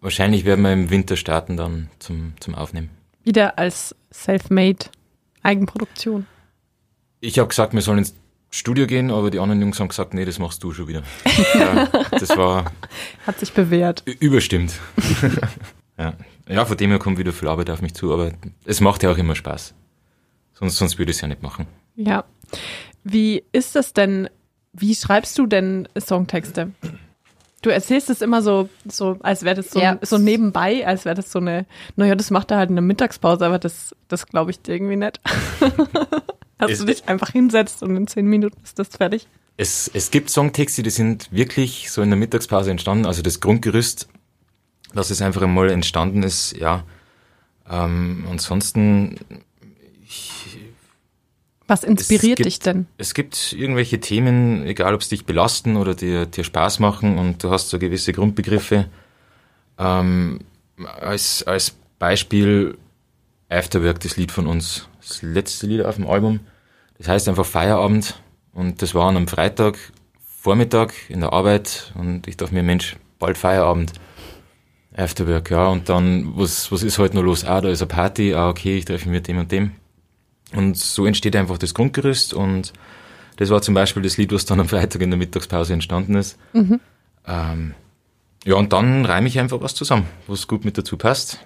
wahrscheinlich 0.00 0.44
werden 0.44 0.62
wir 0.62 0.72
im 0.72 0.90
Winter 0.90 1.16
starten 1.16 1.56
dann 1.56 1.90
zum, 1.98 2.34
zum 2.40 2.54
Aufnehmen. 2.54 2.90
Wieder 3.22 3.58
als 3.58 3.94
Self-Made 4.12 4.86
Eigenproduktion. 5.42 6.26
Ich 7.20 7.38
habe 7.38 7.48
gesagt, 7.48 7.72
wir 7.72 7.82
sollen 7.82 7.98
ins 7.98 8.14
Studio 8.50 8.86
gehen, 8.86 9.10
aber 9.10 9.30
die 9.30 9.38
anderen 9.38 9.60
Jungs 9.60 9.78
haben 9.78 9.88
gesagt, 9.88 10.14
nee, 10.14 10.24
das 10.24 10.38
machst 10.38 10.62
du 10.62 10.72
schon 10.72 10.88
wieder. 10.88 11.02
ja, 11.54 11.86
das 12.10 12.36
war. 12.36 12.72
Hat 13.26 13.38
sich 13.38 13.52
bewährt. 13.52 14.02
Überstimmt. 14.18 14.74
ja. 15.98 16.14
Ja, 16.50 16.64
von 16.64 16.76
dem 16.76 16.90
her 16.90 16.98
kommt 16.98 17.18
wieder 17.18 17.32
viel 17.32 17.48
Arbeit 17.48 17.70
auf 17.70 17.82
mich 17.82 17.94
zu, 17.94 18.12
aber 18.12 18.32
es 18.64 18.80
macht 18.80 19.02
ja 19.02 19.10
auch 19.10 19.18
immer 19.18 19.34
Spaß. 19.34 19.74
Sonst, 20.52 20.76
sonst 20.76 20.98
würde 20.98 21.10
ich 21.10 21.16
es 21.16 21.20
ja 21.22 21.28
nicht 21.28 21.42
machen. 21.42 21.66
Ja. 21.96 22.24
Wie 23.04 23.44
ist 23.52 23.76
das 23.76 23.92
denn 23.92 24.28
wie 24.72 24.94
schreibst 24.94 25.38
du 25.38 25.46
denn 25.46 25.88
Songtexte? 25.98 26.72
Du 27.62 27.70
erzählst 27.70 28.08
es 28.08 28.22
immer 28.22 28.40
so, 28.40 28.68
so 28.86 29.18
als 29.20 29.42
wäre 29.42 29.56
das 29.56 29.70
so, 29.70 29.80
ja. 29.80 29.98
so 30.00 30.16
nebenbei, 30.16 30.86
als 30.86 31.04
wäre 31.04 31.16
das 31.16 31.30
so 31.30 31.40
eine, 31.40 31.66
naja, 31.96 32.14
das 32.14 32.30
macht 32.30 32.50
er 32.50 32.56
halt 32.56 32.70
in 32.70 32.76
der 32.76 32.82
Mittagspause, 32.82 33.44
aber 33.44 33.58
das, 33.58 33.94
das 34.08 34.26
glaube 34.26 34.50
ich 34.50 34.62
dir 34.62 34.74
irgendwie 34.74 34.96
nicht. 34.96 35.20
Dass 36.58 36.78
du 36.78 36.84
dich 36.84 37.08
einfach 37.08 37.30
hinsetzt 37.30 37.82
und 37.82 37.96
in 37.96 38.06
zehn 38.06 38.26
Minuten 38.26 38.58
ist 38.62 38.78
das 38.78 38.88
fertig. 38.88 39.26
Es, 39.56 39.90
es 39.92 40.10
gibt 40.10 40.30
Songtexte, 40.30 40.82
die 40.82 40.90
sind 40.90 41.32
wirklich 41.32 41.90
so 41.90 42.02
in 42.02 42.10
der 42.10 42.18
Mittagspause 42.18 42.70
entstanden. 42.70 43.06
Also 43.06 43.22
das 43.22 43.40
Grundgerüst, 43.40 44.08
dass 44.94 45.10
es 45.10 45.22
einfach 45.22 45.42
einmal 45.42 45.70
entstanden 45.70 46.22
ist, 46.22 46.56
ja. 46.56 46.84
Ähm, 47.68 48.26
ansonsten, 48.28 49.18
ich, 50.04 50.58
was 51.66 51.84
inspiriert 51.84 52.38
gibt, 52.38 52.46
dich 52.46 52.58
denn? 52.58 52.86
Es 52.98 53.14
gibt 53.14 53.52
irgendwelche 53.52 54.00
Themen, 54.00 54.66
egal 54.66 54.94
ob 54.94 55.02
es 55.02 55.08
dich 55.08 55.24
belasten 55.24 55.76
oder 55.76 55.94
dir, 55.94 56.26
dir 56.26 56.42
Spaß 56.42 56.80
machen 56.80 57.18
und 57.18 57.44
du 57.44 57.50
hast 57.50 57.68
so 57.70 57.78
gewisse 57.78 58.12
Grundbegriffe. 58.12 58.86
Ähm, 59.78 60.40
als, 61.00 61.44
als 61.44 61.76
Beispiel 61.98 62.76
Afterwork, 63.48 64.00
das 64.00 64.16
Lied 64.16 64.32
von 64.32 64.46
uns, 64.46 64.88
das 65.00 65.22
letzte 65.22 65.66
Lied 65.66 65.84
auf 65.84 65.96
dem 65.96 66.08
Album. 66.08 66.40
Das 66.98 67.08
heißt 67.08 67.28
einfach 67.28 67.46
Feierabend 67.46 68.20
und 68.52 68.82
das 68.82 68.94
war 68.94 69.08
an 69.08 69.16
einem 69.16 69.28
Freitag 69.28 69.78
Vormittag 70.40 70.92
in 71.08 71.20
der 71.20 71.32
Arbeit 71.32 71.92
und 71.94 72.26
ich 72.26 72.36
dachte 72.36 72.54
mir, 72.54 72.62
Mensch, 72.62 72.96
bald 73.18 73.38
Feierabend. 73.38 73.92
Afterwork, 75.00 75.50
ja, 75.50 75.68
und 75.68 75.88
dann, 75.88 76.36
was, 76.36 76.70
was 76.70 76.82
ist 76.82 76.98
heute 76.98 77.16
noch 77.16 77.22
los? 77.22 77.44
Ah, 77.44 77.60
da 77.60 77.68
ist 77.68 77.82
eine 77.82 77.88
Party, 77.88 78.34
ah, 78.34 78.48
okay, 78.48 78.78
ich 78.78 78.84
treffe 78.84 79.08
mich 79.08 79.18
mit 79.18 79.28
dem 79.28 79.38
und 79.38 79.50
dem. 79.52 79.72
Und 80.54 80.76
so 80.76 81.06
entsteht 81.06 81.36
einfach 81.36 81.58
das 81.58 81.74
Grundgerüst 81.74 82.34
und 82.34 82.72
das 83.36 83.50
war 83.50 83.62
zum 83.62 83.74
Beispiel 83.74 84.02
das 84.02 84.16
Lied, 84.16 84.32
was 84.32 84.44
dann 84.44 84.60
am 84.60 84.68
Freitag 84.68 85.00
in 85.00 85.10
der 85.10 85.18
Mittagspause 85.18 85.72
entstanden 85.72 86.14
ist. 86.14 86.38
Mhm. 86.52 86.80
Ähm, 87.26 87.74
ja, 88.44 88.54
und 88.56 88.72
dann 88.72 89.04
reime 89.04 89.28
ich 89.28 89.38
einfach 89.38 89.60
was 89.60 89.74
zusammen, 89.74 90.06
was 90.26 90.46
gut 90.46 90.64
mit 90.64 90.76
dazu 90.76 90.96
passt. 90.96 91.38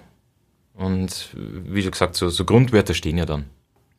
Und 0.73 1.29
wie 1.33 1.81
schon 1.81 1.91
gesagt, 1.91 2.15
so, 2.15 2.29
so 2.29 2.43
Grundwörter 2.45 2.93
stehen 2.93 3.17
ja 3.17 3.25
dann. 3.25 3.45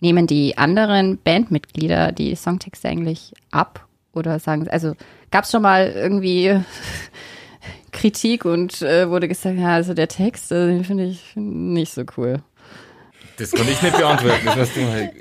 Nehmen 0.00 0.26
die 0.26 0.58
anderen 0.58 1.18
Bandmitglieder 1.22 2.12
die 2.12 2.34
Songtexte 2.34 2.88
eigentlich 2.88 3.32
ab? 3.50 3.86
Oder 4.12 4.38
sagen 4.38 4.64
sie, 4.64 4.70
also 4.70 4.94
gab 5.30 5.44
es 5.44 5.50
schon 5.50 5.62
mal 5.62 5.88
irgendwie 5.88 6.60
Kritik 7.96 8.44
und 8.44 8.82
äh, 8.82 9.08
wurde 9.08 9.26
gesagt, 9.26 9.58
ja, 9.58 9.70
also 9.70 9.94
der 9.94 10.08
Text, 10.08 10.52
also 10.52 10.66
den 10.68 10.84
finde 10.84 11.04
ich 11.04 11.34
nicht 11.34 11.92
so 11.92 12.04
cool. 12.16 12.42
Das 13.38 13.52
kann 13.52 13.66
ich 13.68 13.82
nicht 13.82 13.96
beantworten. 13.96 14.44
Das 14.44 14.56
weißt 14.56 14.76
du 14.76 14.80
mal. 14.80 15.12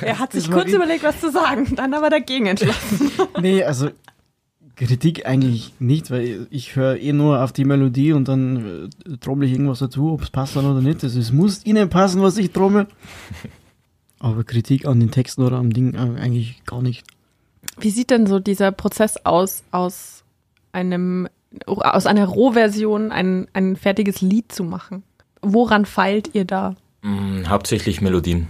Er 0.00 0.18
hat 0.18 0.32
sich 0.32 0.50
kurz 0.50 0.70
überlegt, 0.72 1.04
was 1.04 1.20
zu 1.20 1.30
sagen, 1.30 1.74
dann 1.76 1.94
aber 1.94 2.10
dagegen 2.10 2.46
entschlossen. 2.46 3.10
Nee, 3.40 3.62
also 3.62 3.90
Kritik 4.76 5.26
eigentlich 5.26 5.74
nicht, 5.78 6.10
weil 6.10 6.46
ich 6.50 6.74
höre 6.74 6.96
eh 6.96 7.12
nur 7.12 7.42
auf 7.42 7.52
die 7.52 7.64
Melodie 7.64 8.12
und 8.12 8.26
dann 8.26 8.90
äh, 9.06 9.16
trommel 9.18 9.46
ich 9.46 9.52
irgendwas 9.52 9.78
dazu, 9.80 10.12
ob 10.12 10.22
es 10.22 10.30
passt 10.30 10.56
dann 10.56 10.66
oder 10.66 10.80
nicht. 10.80 11.04
Also 11.04 11.20
es 11.20 11.32
muss 11.32 11.64
ihnen 11.64 11.88
passen, 11.90 12.22
was 12.22 12.36
ich 12.38 12.50
trommel. 12.50 12.88
Aber 14.18 14.42
Kritik 14.42 14.86
an 14.86 15.00
den 15.00 15.10
Texten 15.10 15.42
oder 15.42 15.58
am 15.58 15.72
Ding 15.72 15.94
äh, 15.94 16.20
eigentlich 16.20 16.64
gar 16.64 16.82
nicht. 16.82 17.04
Wie 17.78 17.90
sieht 17.90 18.10
denn 18.10 18.26
so 18.26 18.40
dieser 18.40 18.72
Prozess 18.72 19.16
aus, 19.24 19.62
aus 19.70 20.24
einem, 20.72 21.28
aus 21.66 22.06
einer 22.06 22.26
Rohversion 22.26 23.12
ein, 23.12 23.48
ein 23.52 23.76
fertiges 23.76 24.20
Lied 24.20 24.52
zu 24.52 24.64
machen? 24.64 25.02
Woran 25.42 25.86
feilt 25.86 26.34
ihr 26.34 26.44
da? 26.44 26.74
Mm, 27.02 27.44
hauptsächlich 27.48 28.00
Melodien. 28.00 28.48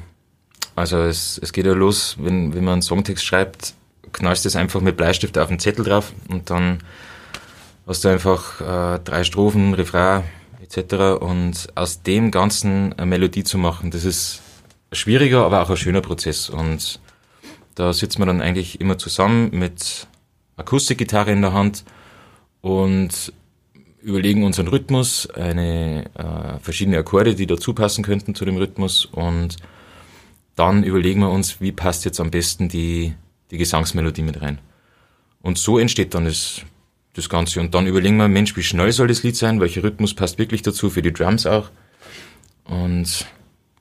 Also 0.77 0.99
es, 0.99 1.39
es 1.43 1.53
geht 1.53 1.67
ja 1.67 1.73
los, 1.73 2.17
wenn, 2.19 2.55
wenn 2.55 2.65
man 2.65 2.75
einen 2.75 2.83
Songtext 2.83 3.25
schreibt, 3.25 3.75
knallst 4.13 4.45
du 4.45 4.49
es 4.49 4.57
einfach 4.57 4.81
mit 4.81 4.97
Bleistift 4.97 5.39
auf 5.39 5.49
den 5.49 5.59
Zettel 5.59 5.85
drauf 5.85 6.13
und 6.29 6.51
dann 6.51 6.79
hast 7.87 8.05
du 8.05 8.09
einfach 8.09 8.61
äh, 8.61 8.99
drei 9.05 9.25
Strophen, 9.25 9.75
Refrain 9.75 10.25
etc. 10.63 11.23
Und 11.23 11.69
aus 11.75 12.03
dem 12.03 12.31
Ganzen 12.31 12.93
eine 12.95 13.07
Melodie 13.07 13.45
zu 13.45 13.59
machen, 13.59 13.91
das 13.91 14.05
ist 14.05 14.41
schwieriger, 14.93 15.45
aber 15.45 15.63
auch 15.63 15.71
ein 15.71 15.77
schöner 15.77 16.01
Prozess. 16.01 16.49
Und 16.49 17.01
da 17.75 17.93
sitzt 17.93 18.19
man 18.19 18.29
dann 18.29 18.41
eigentlich 18.41 18.81
immer 18.81 18.99
zusammen 18.99 19.51
mit 19.53 20.07
Akustikgitarre 20.57 21.33
in 21.33 21.43
der 21.43 21.53
Hand 21.53 21.85
und 22.65 23.31
überlegen 24.01 24.43
unseren 24.43 24.69
Rhythmus, 24.69 25.29
eine 25.29 26.07
äh, 26.15 26.59
verschiedene 26.61 26.97
Akkorde, 26.97 27.35
die 27.35 27.47
dazu 27.47 27.75
passen 27.75 28.03
könnten 28.03 28.35
zu 28.35 28.47
dem 28.47 28.57
Rhythmus 28.57 29.05
und 29.05 29.57
dann 30.57 30.83
überlegen 30.83 31.21
wir 31.21 31.29
uns, 31.29 31.61
wie 31.61 31.73
passt 31.73 32.07
jetzt 32.07 32.21
am 32.21 32.31
besten 32.31 32.71
die, 32.71 33.13
die 33.51 33.59
Gesangsmelodie 33.59 34.23
mit 34.23 34.41
rein. 34.41 34.61
Und 35.43 35.59
so 35.59 35.79
entsteht 35.79 36.15
dann 36.15 36.25
das, 36.25 36.63
das 37.13 37.29
Ganze. 37.29 37.61
Und 37.61 37.75
dann 37.75 37.87
überlegen 37.87 38.17
wir, 38.17 38.29
Mensch, 38.29 38.57
wie 38.57 38.63
schnell 38.63 38.93
soll 38.93 39.09
das 39.09 39.23
Lied 39.23 39.37
sein? 39.37 39.61
Welcher 39.61 39.83
Rhythmus 39.83 40.15
passt 40.15 40.39
wirklich 40.39 40.63
dazu? 40.63 40.89
Für 40.89 41.03
die 41.03 41.13
Drums 41.13 41.45
auch. 41.45 41.71
Und 42.65 43.27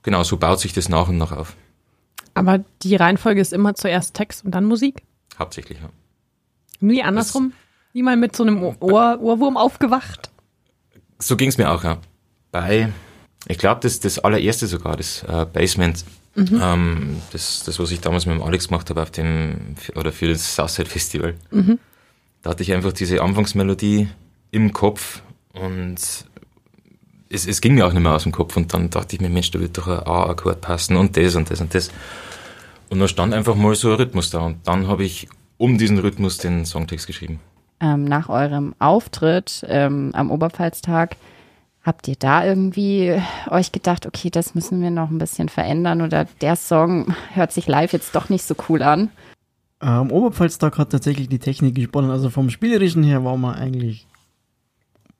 genau, 0.01 0.23
so 0.23 0.35
baut 0.35 0.59
sich 0.59 0.73
das 0.73 0.89
nach 0.89 1.07
und 1.07 1.17
nach 1.17 1.31
auf. 1.31 1.55
Aber 2.33 2.65
die 2.81 2.97
Reihenfolge 2.97 3.39
ist 3.39 3.53
immer 3.53 3.75
zuerst 3.75 4.13
Text 4.13 4.43
und 4.43 4.51
dann 4.51 4.65
Musik? 4.65 5.03
Hauptsächlich, 5.39 5.77
ja. 5.79 5.89
Nie 6.81 7.01
andersrum? 7.01 7.53
Nie 7.93 8.03
mal 8.03 8.17
mit 8.17 8.35
so 8.35 8.43
einem 8.43 8.63
Ohr 8.63 9.19
Ohrwurm 9.21 9.55
aufgewacht? 9.55 10.31
So 11.19 11.37
ging 11.37 11.49
es 11.49 11.57
mir 11.57 11.71
auch, 11.71 11.83
ja. 11.83 11.99
Bei, 12.51 12.91
ich 13.47 13.57
glaube, 13.57 13.81
das 13.81 13.99
das 13.99 14.19
allererste 14.19 14.67
sogar, 14.67 14.97
das 14.97 15.23
äh, 15.23 15.45
Basement, 15.45 16.03
mhm. 16.35 16.59
ähm, 16.61 17.21
das, 17.31 17.63
das, 17.63 17.79
was 17.79 17.91
ich 17.91 18.01
damals 18.01 18.25
mit 18.25 18.35
dem 18.35 18.43
Alex 18.43 18.67
gemacht 18.67 18.89
habe 18.89 19.01
auf 19.01 19.11
dem, 19.11 19.75
oder 19.95 20.11
für 20.11 20.27
das 20.27 20.55
Southside 20.55 20.89
Festival. 20.89 21.35
Mhm. 21.51 21.79
Da 22.41 22.49
hatte 22.49 22.63
ich 22.63 22.73
einfach 22.73 22.93
diese 22.93 23.21
Anfangsmelodie 23.21 24.09
im 24.51 24.73
Kopf 24.73 25.21
und 25.53 25.97
es, 27.29 27.47
es 27.47 27.61
ging 27.61 27.75
mir 27.75 27.85
auch 27.87 27.93
nicht 27.93 28.01
mehr 28.01 28.13
aus 28.13 28.23
dem 28.23 28.31
Kopf 28.31 28.57
und 28.57 28.73
dann 28.73 28.89
dachte 28.89 29.15
ich 29.15 29.21
mir, 29.21 29.29
Mensch, 29.29 29.51
da 29.51 29.59
wird 29.59 29.77
doch 29.77 29.87
ein 29.87 29.99
A-Akkord 29.99 30.61
passen 30.61 30.97
und 30.97 31.15
das 31.15 31.35
und 31.35 31.49
das 31.49 31.61
und 31.61 31.73
das. 31.73 31.89
Und 32.89 32.99
dann 32.99 33.07
stand 33.07 33.33
einfach 33.33 33.55
mal 33.55 33.75
so 33.75 33.91
ein 33.91 33.95
Rhythmus 33.95 34.29
da 34.29 34.39
und 34.39 34.67
dann 34.67 34.87
habe 34.87 35.03
ich 35.03 35.27
um 35.57 35.77
diesen 35.77 35.99
Rhythmus 35.99 36.37
den 36.37 36.65
Songtext 36.65 37.07
geschrieben. 37.07 37.39
Ähm, 37.83 38.05
nach 38.05 38.29
eurem 38.29 38.75
Auftritt 38.79 39.65
ähm, 39.67 40.11
am 40.13 40.31
Oberpfalztag, 40.31 41.17
habt 41.83 42.07
ihr 42.07 42.15
da 42.17 42.45
irgendwie 42.45 43.21
euch 43.49 43.73
gedacht, 43.73 44.05
okay, 44.05 44.29
das 44.29 44.55
müssen 44.55 44.81
wir 44.81 44.89
noch 44.89 45.09
ein 45.09 45.17
bisschen 45.17 45.49
verändern 45.49 46.01
oder 46.01 46.25
der 46.39 46.55
Song 46.55 47.13
hört 47.33 47.51
sich 47.51 47.67
live 47.67 47.91
jetzt 47.91 48.15
doch 48.15 48.29
nicht 48.29 48.43
so 48.43 48.55
cool 48.69 48.81
an? 48.83 49.09
Am 49.79 50.11
Oberpfalztag 50.11 50.77
hat 50.77 50.91
tatsächlich 50.91 51.27
die 51.27 51.39
Technik 51.39 51.75
gesponnen. 51.75 52.09
Also 52.09 52.29
vom 52.29 52.49
Spielerischen 52.49 53.03
her 53.03 53.25
war 53.25 53.35
man 53.35 53.55
eigentlich 53.55 54.07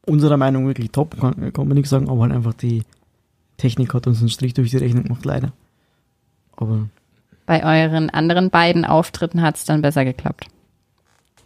unserer 0.05 0.37
Meinung 0.37 0.65
wirklich 0.65 0.91
top, 0.91 1.19
kann, 1.19 1.51
kann 1.51 1.67
man 1.67 1.75
nicht 1.75 1.89
sagen, 1.89 2.09
aber 2.09 2.21
halt 2.21 2.31
einfach 2.31 2.53
die 2.53 2.83
Technik 3.57 3.93
hat 3.93 4.07
uns 4.07 4.21
einen 4.21 4.29
Strich 4.29 4.53
durch 4.53 4.69
die 4.71 4.77
Rechnung 4.77 5.03
gemacht, 5.03 5.25
leider. 5.25 5.51
Aber. 6.55 6.87
Bei 7.45 7.83
euren 7.83 8.09
anderen 8.09 8.49
beiden 8.49 8.85
Auftritten 8.85 9.41
hat 9.41 9.57
es 9.57 9.65
dann 9.65 9.81
besser 9.81 10.05
geklappt. 10.05 10.47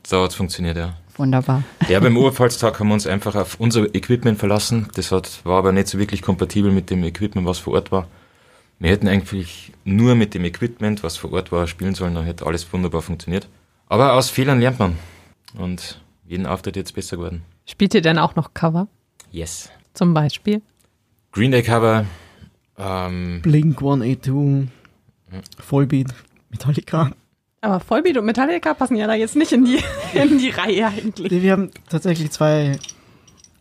So 0.05 0.21
hat 0.21 0.29
es 0.29 0.35
funktioniert, 0.35 0.77
ja. 0.77 0.93
Wunderbar. 1.17 1.63
Ja, 1.89 1.99
beim 1.99 2.15
Oberpfalztag 2.15 2.79
haben 2.79 2.87
wir 2.87 2.93
uns 2.93 3.07
einfach 3.07 3.35
auf 3.35 3.59
unser 3.59 3.93
Equipment 3.95 4.37
verlassen. 4.37 4.87
Das 4.95 5.11
hat, 5.11 5.43
war 5.43 5.57
aber 5.57 5.71
nicht 5.71 5.87
so 5.87 5.97
wirklich 5.97 6.21
kompatibel 6.21 6.71
mit 6.71 6.89
dem 6.89 7.03
Equipment, 7.03 7.47
was 7.47 7.59
vor 7.59 7.73
Ort 7.73 7.91
war. 7.91 8.07
Wir 8.79 8.91
hätten 8.91 9.07
eigentlich 9.07 9.73
nur 9.83 10.13
mit 10.15 10.35
dem 10.35 10.45
Equipment, 10.45 11.03
was 11.03 11.17
vor 11.17 11.33
Ort 11.33 11.51
war, 11.51 11.65
spielen 11.65 11.95
sollen, 11.95 12.13
dann 12.13 12.25
hätte 12.25 12.45
alles 12.45 12.71
wunderbar 12.71 13.01
funktioniert. 13.01 13.47
Aber 13.87 14.13
aus 14.13 14.29
Fehlern 14.29 14.59
lernt 14.59 14.77
man. 14.77 14.97
Und 15.57 16.01
jeden 16.27 16.45
Auftritt 16.45 16.75
jetzt 16.75 16.93
besser 16.93 17.17
geworden. 17.17 17.41
Spielt 17.65 17.95
ihr 17.95 18.01
denn 18.01 18.19
auch 18.19 18.35
noch 18.35 18.53
Cover? 18.53 18.87
Yes. 19.31 19.69
Zum 19.93 20.13
Beispiel? 20.13 20.61
Green 21.31 21.51
Day 21.51 21.63
Cover. 21.63 22.05
Ähm, 22.77 23.41
Blink 23.41 23.77
182. 23.79 24.69
Vollbeat. 25.59 26.13
Metallica. 26.49 27.11
Aber 27.61 27.79
Vollbeat 27.79 28.17
und 28.17 28.25
Metallica 28.25 28.73
passen 28.73 28.95
ja 28.95 29.07
da 29.07 29.13
jetzt 29.13 29.35
nicht 29.35 29.51
in 29.51 29.65
die, 29.65 29.79
in 30.13 30.37
die 30.37 30.49
Reihe 30.49 30.87
eigentlich. 30.87 31.41
Wir 31.41 31.51
haben 31.51 31.71
tatsächlich 31.89 32.31
zwei 32.31 32.77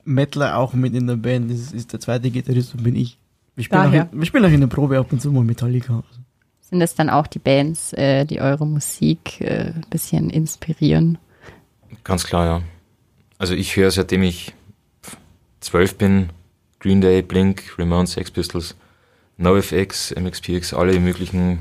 Metaler 0.04 0.58
auch 0.58 0.74
mit 0.74 0.94
in 0.94 1.06
der 1.06 1.16
Band. 1.16 1.50
Das 1.50 1.72
ist 1.72 1.92
der 1.92 2.00
zweite 2.00 2.30
Gitarrist 2.30 2.74
und 2.74 2.84
bin 2.84 2.96
ich. 2.96 3.18
Wir 3.54 3.64
spielen, 3.64 3.80
auch 3.80 3.92
in, 3.92 4.08
wir 4.12 4.26
spielen 4.26 4.44
auch 4.44 4.50
in 4.50 4.60
der 4.60 4.66
Probe 4.66 4.98
ab 4.98 5.10
und 5.10 5.20
zu 5.20 5.32
mal 5.32 5.42
Metallica. 5.42 6.04
Sind 6.60 6.80
das 6.80 6.94
dann 6.94 7.08
auch 7.08 7.26
die 7.26 7.38
Bands, 7.38 7.92
äh, 7.94 8.26
die 8.26 8.40
eure 8.40 8.66
Musik 8.66 9.40
äh, 9.40 9.72
ein 9.74 9.86
bisschen 9.88 10.30
inspirieren? 10.30 11.16
Ganz 12.04 12.24
klar, 12.24 12.44
ja. 12.44 12.62
Also 13.38 13.54
ich 13.54 13.76
höre 13.76 13.90
seitdem 13.90 14.22
ich 14.22 14.52
zwölf 15.60 15.96
bin, 15.96 16.30
Green 16.80 17.00
Day, 17.00 17.22
Blink, 17.22 17.78
Ramones, 17.78 18.12
Sex 18.12 18.30
Pistols, 18.30 18.76
NoFX, 19.38 20.14
MXPX, 20.16 20.74
alle 20.74 20.98
möglichen 21.00 21.60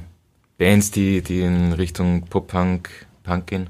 Bands, 0.57 0.91
die, 0.91 1.21
die 1.21 1.41
in 1.41 1.73
Richtung 1.73 2.23
Pop-Punk, 2.27 2.89
Punk 3.23 3.47
gehen. 3.47 3.69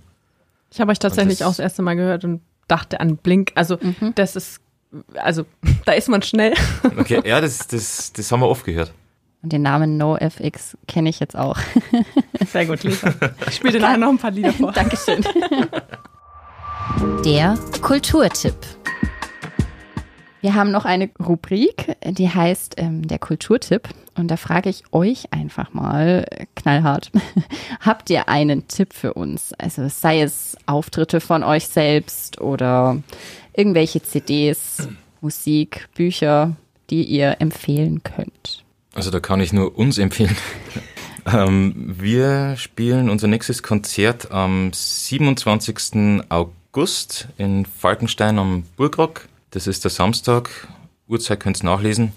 Ich 0.71 0.80
habe 0.80 0.91
euch 0.91 1.00
tatsächlich 1.00 1.39
das, 1.39 1.48
auch 1.48 1.52
das 1.52 1.60
erste 1.60 1.82
Mal 1.82 1.95
gehört 1.95 2.24
und 2.26 2.41
dachte 2.67 3.00
an 3.00 3.17
Blink. 3.17 3.52
Also 3.56 3.78
mhm. 3.80 4.13
das 4.15 4.36
ist, 4.36 4.60
also 5.15 5.45
da 5.86 5.93
ist 5.93 6.10
man 6.10 6.21
schnell. 6.21 6.54
Okay, 6.98 7.21
ja, 7.26 7.41
das, 7.41 7.67
das, 7.67 8.13
das 8.13 8.32
haben 8.32 8.41
wir 8.41 8.50
oft 8.50 8.65
gehört. 8.65 8.93
Und 9.41 9.54
den 9.54 9.62
Namen 9.62 9.98
NoFX 9.98 10.78
kenne 10.88 11.10
ich 11.10 11.19
jetzt 11.19 11.36
auch. 11.38 11.58
Sehr 12.52 12.65
gut, 12.65 12.84
Lisa. 12.84 13.13
Ich 13.48 13.56
spiele 13.56 13.74
dir 13.74 13.80
nachher 13.80 13.98
noch 13.98 14.10
ein 14.10 14.17
paar 14.17 14.32
Lieder 14.32 14.54
vor. 14.54 14.71
Dankeschön. 14.71 15.24
Der 17.24 17.56
Kulturtipp. 17.82 18.56
Wir 20.46 20.54
haben 20.54 20.70
noch 20.70 20.86
eine 20.86 21.10
Rubrik, 21.20 21.98
die 22.06 22.30
heißt 22.30 22.76
ähm, 22.78 23.08
der 23.08 23.18
Kulturtipp. 23.18 23.90
Und 24.14 24.28
da 24.28 24.38
frage 24.38 24.70
ich 24.70 24.84
euch 24.92 25.34
einfach 25.34 25.74
mal 25.74 26.24
äh, 26.30 26.46
knallhart, 26.54 27.10
habt 27.80 28.12
ihr 28.12 28.30
einen 28.30 28.68
Tipp 28.68 28.94
für 28.94 29.16
uns? 29.16 29.54
Also 29.54 29.88
sei 29.90 30.22
es 30.22 30.56
Auftritte 30.68 31.20
von 31.20 31.42
euch 31.42 31.66
selbst 31.68 32.42
oder 32.42 33.02
irgendwelche 33.56 34.04
CDs, 34.04 34.88
Musik, 35.20 35.88
Bücher, 35.96 36.56
die 36.92 37.06
ihr 37.06 37.38
empfehlen 37.40 38.04
könnt. 38.04 38.64
Also 38.94 39.10
da 39.10 39.20
kann 39.20 39.40
ich 39.40 39.52
nur 39.52 39.76
uns 39.76 39.98
empfehlen. 39.98 40.38
ähm, 41.26 41.96
wir 41.98 42.56
spielen 42.58 43.10
unser 43.10 43.26
nächstes 43.26 43.64
Konzert 43.64 44.30
am 44.30 44.70
27. 44.72 46.22
August 46.30 47.30
in 47.40 47.66
Falkenstein 47.66 48.38
am 48.38 48.62
Burgrock. 48.78 49.28
Das 49.56 49.68
ist 49.68 49.86
der 49.86 49.91
Samstag. 49.91 50.50
Uhrzeit 51.08 51.39
könnt 51.39 51.63
ihr 51.63 51.65
nachlesen. 51.65 52.12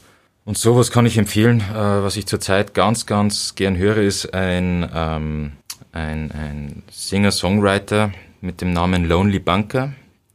Und 0.44 0.58
sowas 0.58 0.90
kann 0.90 1.06
ich 1.06 1.16
empfehlen. 1.18 1.60
Äh, 1.60 2.02
was 2.02 2.16
ich 2.16 2.26
zurzeit 2.26 2.74
ganz, 2.74 3.06
ganz 3.06 3.54
gern 3.54 3.76
höre, 3.76 3.98
ist 3.98 4.34
ein, 4.34 4.90
ähm, 4.92 5.52
ein, 5.92 6.32
ein 6.32 6.82
Singer-Songwriter 6.90 8.10
mit 8.40 8.60
dem 8.60 8.72
Namen 8.72 9.04
Lonely 9.04 9.38
Bunker. 9.38 9.92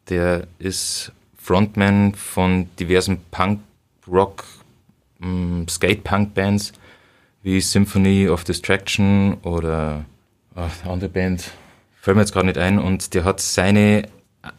Der 0.07 0.47
ist 0.59 1.11
Frontman 1.37 2.15
von 2.15 2.69
diversen 2.79 3.17
Punk, 3.31 3.59
Rock, 4.07 4.45
ähm, 5.21 5.67
Skate-Punk-Bands 5.67 6.71
wie 7.41 7.59
Symphony 7.59 8.29
of 8.29 8.45
Distraction 8.45 9.33
oder 9.41 10.05
äh, 10.55 10.87
andere 10.87 11.09
Band. 11.09 11.51
Fällt 11.99 12.15
mir 12.15 12.21
jetzt 12.21 12.31
gerade 12.31 12.47
nicht 12.47 12.59
ein. 12.59 12.79
Und 12.79 13.13
der 13.13 13.25
hat 13.25 13.41
seine 13.41 14.03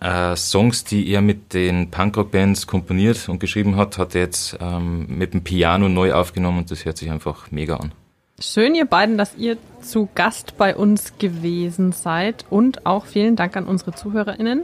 äh, 0.01 0.37
Songs, 0.37 0.85
die 0.85 1.09
er 1.11 1.20
mit 1.20 1.53
den 1.53 1.90
Punkrock-Bands 1.90 2.66
komponiert 2.66 3.29
und 3.29 3.38
geschrieben 3.38 3.77
hat, 3.77 3.99
hat 3.99 4.14
er 4.14 4.23
jetzt 4.23 4.57
ähm, 4.61 5.07
mit 5.09 5.35
dem 5.35 5.42
Piano 5.42 5.88
neu 5.88 6.12
aufgenommen 6.12 6.59
und 6.59 6.70
das 6.70 6.85
hört 6.85 6.97
sich 6.97 7.11
einfach 7.11 7.51
mega 7.51 7.77
an. 7.77 7.92
Schön, 8.40 8.75
ihr 8.75 8.87
beiden, 8.87 9.16
dass 9.16 9.37
ihr 9.37 9.57
zu 9.81 10.09
Gast 10.14 10.57
bei 10.57 10.75
uns 10.75 11.18
gewesen 11.18 11.92
seid 11.92 12.44
und 12.51 12.85
auch 12.85 13.07
vielen 13.07 13.37
Dank 13.37 13.57
an 13.57 13.64
unsere 13.66 13.92
ZuhörerInnen. 13.92 14.62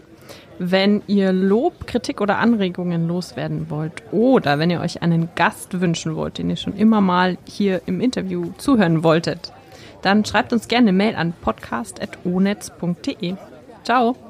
Wenn 0.59 1.03
ihr 1.07 1.33
Lob, 1.33 1.87
Kritik 1.87 2.21
oder 2.21 2.39
Anregungen 2.39 3.07
loswerden 3.09 3.71
wollt 3.71 4.03
oder 4.13 4.59
wenn 4.59 4.71
ihr 4.71 4.81
euch 4.81 5.03
einen 5.03 5.31
Gast 5.35 5.81
wünschen 5.81 6.17
wollt, 6.17 6.39
den 6.39 6.51
ihr 6.51 6.57
schon 6.57 6.77
immer 6.77 7.01
mal 7.01 7.39
hier 7.47 7.81
im 7.87 8.01
Interview 8.01 8.53
zuhören 8.59 9.05
wolltet, 9.05 9.53
dann 10.03 10.25
schreibt 10.25 10.53
uns 10.53 10.69
gerne 10.69 10.89
eine 10.89 10.97
Mail 10.97 11.15
an 11.15 11.33
podcast.onetz.de. 11.41 13.37
Ciao! 13.85 14.30